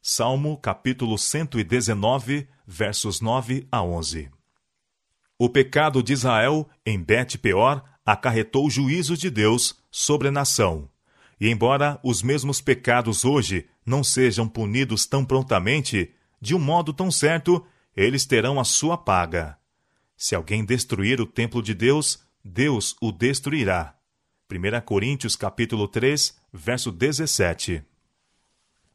Salmo 0.00 0.58
capítulo 0.58 1.16
119, 1.16 2.46
versos 2.66 3.20
9 3.20 3.66
a 3.72 3.82
11. 3.82 4.30
O 5.38 5.48
pecado 5.48 6.02
de 6.02 6.12
Israel 6.12 6.68
em 6.84 7.02
Bet-peor 7.02 7.82
acarretou 8.04 8.66
o 8.66 8.70
juízo 8.70 9.16
de 9.16 9.30
Deus 9.30 9.74
sobre 9.90 10.28
a 10.28 10.30
nação, 10.30 10.88
E 11.40 11.48
embora 11.48 11.98
os 12.02 12.22
mesmos 12.22 12.60
pecados 12.60 13.24
hoje 13.24 13.66
não 13.84 14.04
sejam 14.04 14.48
punidos 14.48 15.06
tão 15.06 15.24
prontamente, 15.24 16.12
de 16.40 16.54
um 16.54 16.58
modo 16.58 16.92
tão 16.92 17.10
certo, 17.10 17.64
eles 17.96 18.26
terão 18.26 18.58
a 18.58 18.64
sua 18.64 18.96
paga. 18.96 19.56
Se 20.16 20.34
alguém 20.34 20.64
destruir 20.64 21.20
o 21.20 21.26
templo 21.26 21.62
de 21.62 21.74
Deus, 21.74 22.20
Deus 22.44 22.96
o 23.00 23.10
destruirá. 23.10 23.94
1 24.50 24.80
Coríntios 24.84 25.34
capítulo 25.34 25.88
3, 25.88 26.36
verso 26.52 26.92
17. 26.92 27.82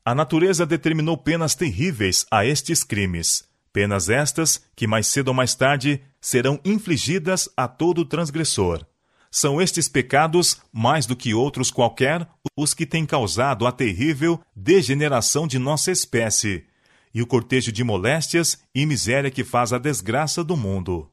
A 0.06 0.16
natureza 0.16 0.66
determinou 0.66 1.18
penas 1.18 1.56
terríveis 1.56 2.26
a 2.32 2.46
estes 2.46 2.84
crimes, 2.84 3.44
penas 3.74 4.10
estas 4.10 4.64
que 4.76 4.88
mais 4.88 5.08
cedo 5.08 5.30
ou 5.30 5.34
mais 5.34 5.56
tarde 5.56 6.02
serão 6.22 6.60
infligidas 6.64 7.50
a 7.56 7.68
todo 7.68 8.06
transgressor. 8.06 8.86
São 9.32 9.62
estes 9.62 9.88
pecados, 9.88 10.58
mais 10.72 11.06
do 11.06 11.16
que 11.16 11.34
outros 11.34 11.70
qualquer, 11.70 12.28
os 12.58 12.74
que 12.74 12.86
têm 12.86 13.06
causado 13.06 13.68
a 13.68 13.72
terrível 13.72 14.40
degeneração 14.56 15.48
de 15.48 15.60
nossa 15.60 15.92
espécie 15.92 16.66
e 17.14 17.22
o 17.22 17.28
cortejo 17.28 17.72
de 17.72 17.84
moléstias 17.84 18.60
e 18.74 18.86
miséria 18.86 19.32
que 19.32 19.44
faz 19.44 19.74
a 19.74 19.78
desgraça 19.78 20.44
do 20.44 20.56
mundo. 20.56 21.10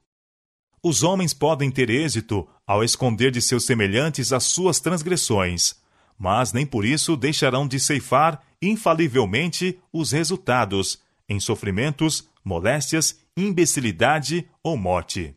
Os 0.83 1.03
homens 1.03 1.33
podem 1.33 1.71
ter 1.71 1.91
êxito 1.91 2.47
ao 2.67 2.85
esconder 2.85 3.31
de 3.31 3.41
seus 3.41 3.65
semelhantes 3.65 4.33
as 4.33 4.45
suas 4.45 4.79
transgressões, 4.79 5.75
mas 6.19 6.53
nem 6.53 6.65
por 6.65 6.85
isso 6.85 7.17
deixarão 7.17 7.67
de 7.67 7.81
ceifar 7.81 8.43
infalivelmente 8.63 9.79
os 9.93 10.13
resultados 10.13 11.01
em 11.29 11.41
sofrimentos, 11.41 12.29
moléstias, 12.45 13.19
imbecilidade 13.37 14.49
ou 14.63 14.77
morte. 14.77 15.35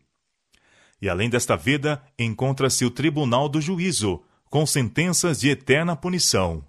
E 1.01 1.07
além 1.07 1.29
desta 1.29 1.55
vida, 1.55 2.01
encontra-se 2.17 2.83
o 2.85 2.91
tribunal 2.91 3.47
do 3.47 3.61
juízo, 3.61 4.21
com 4.49 4.65
sentenças 4.65 5.39
de 5.39 5.49
eterna 5.49 5.95
punição. 5.95 6.65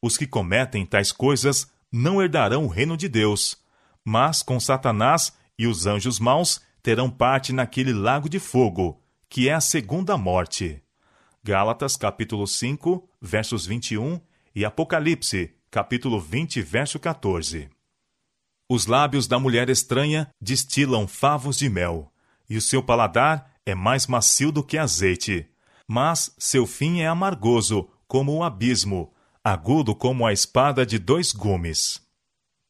Os 0.00 0.16
que 0.16 0.26
cometem 0.26 0.84
tais 0.84 1.12
coisas 1.12 1.70
não 1.90 2.20
herdarão 2.20 2.64
o 2.64 2.68
reino 2.68 2.96
de 2.96 3.08
Deus, 3.08 3.58
mas 4.04 4.42
com 4.42 4.58
Satanás 4.58 5.32
e 5.58 5.66
os 5.66 5.86
anjos 5.86 6.18
maus 6.18 6.60
terão 6.82 7.08
parte 7.08 7.52
naquele 7.52 7.92
lago 7.92 8.28
de 8.28 8.38
fogo, 8.38 9.00
que 9.28 9.48
é 9.48 9.54
a 9.54 9.60
segunda 9.60 10.16
morte. 10.16 10.82
Gálatas 11.44 11.96
capítulo 11.96 12.46
5, 12.46 13.08
versos 13.20 13.66
21 13.66 14.20
e 14.54 14.64
Apocalipse 14.64 15.54
capítulo 15.70 16.20
20, 16.20 16.60
verso 16.60 16.98
14. 16.98 17.70
Os 18.68 18.86
lábios 18.86 19.26
da 19.26 19.38
mulher 19.38 19.70
estranha 19.70 20.28
destilam 20.40 21.06
favos 21.08 21.56
de 21.56 21.68
mel, 21.70 22.12
e 22.48 22.58
o 22.58 22.60
seu 22.60 22.82
paladar 22.82 23.51
é 23.64 23.74
mais 23.74 24.06
macio 24.06 24.50
do 24.50 24.62
que 24.62 24.78
azeite. 24.78 25.46
Mas 25.86 26.34
seu 26.38 26.66
fim 26.66 27.00
é 27.00 27.06
amargoso, 27.06 27.88
como 28.06 28.32
o 28.32 28.42
abismo, 28.42 29.12
agudo 29.42 29.94
como 29.94 30.26
a 30.26 30.32
espada 30.32 30.84
de 30.86 30.98
dois 30.98 31.32
gumes. 31.32 32.00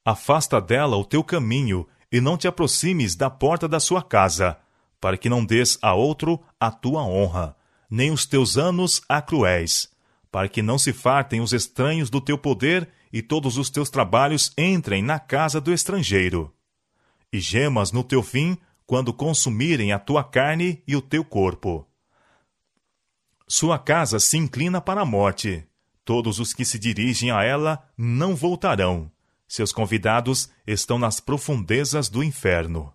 Afasta 0.04 0.60
dela 0.60 0.96
o 0.96 1.04
teu 1.04 1.22
caminho, 1.22 1.86
e 2.10 2.20
não 2.20 2.36
te 2.36 2.46
aproximes 2.46 3.14
da 3.14 3.30
porta 3.30 3.66
da 3.66 3.80
sua 3.80 4.02
casa, 4.02 4.58
para 5.00 5.16
que 5.16 5.28
não 5.28 5.44
des 5.44 5.78
a 5.80 5.94
outro 5.94 6.40
a 6.60 6.70
tua 6.70 7.02
honra, 7.02 7.56
nem 7.90 8.10
os 8.10 8.26
teus 8.26 8.58
anos 8.58 9.02
a 9.08 9.22
cruéis, 9.22 9.90
para 10.30 10.48
que 10.48 10.62
não 10.62 10.78
se 10.78 10.92
fartem 10.92 11.40
os 11.40 11.52
estranhos 11.52 12.10
do 12.10 12.20
teu 12.20 12.36
poder 12.36 12.88
e 13.12 13.22
todos 13.22 13.56
os 13.56 13.70
teus 13.70 13.90
trabalhos 13.90 14.52
entrem 14.56 15.02
na 15.02 15.18
casa 15.18 15.60
do 15.60 15.72
estrangeiro. 15.72 16.52
E 17.32 17.40
gemas 17.40 17.92
no 17.92 18.04
teu 18.04 18.22
fim, 18.22 18.58
quando 18.92 19.10
consumirem 19.10 19.90
a 19.90 19.98
tua 19.98 20.22
carne 20.22 20.82
e 20.86 20.94
o 20.94 21.00
teu 21.00 21.24
corpo. 21.24 21.88
Sua 23.48 23.78
casa 23.78 24.20
se 24.20 24.36
inclina 24.36 24.82
para 24.82 25.00
a 25.00 25.04
morte. 25.06 25.66
Todos 26.04 26.38
os 26.38 26.52
que 26.52 26.62
se 26.62 26.78
dirigem 26.78 27.30
a 27.30 27.42
ela 27.42 27.82
não 27.96 28.36
voltarão. 28.36 29.10
Seus 29.48 29.72
convidados 29.72 30.50
estão 30.66 30.98
nas 30.98 31.20
profundezas 31.20 32.10
do 32.10 32.22
inferno. 32.22 32.92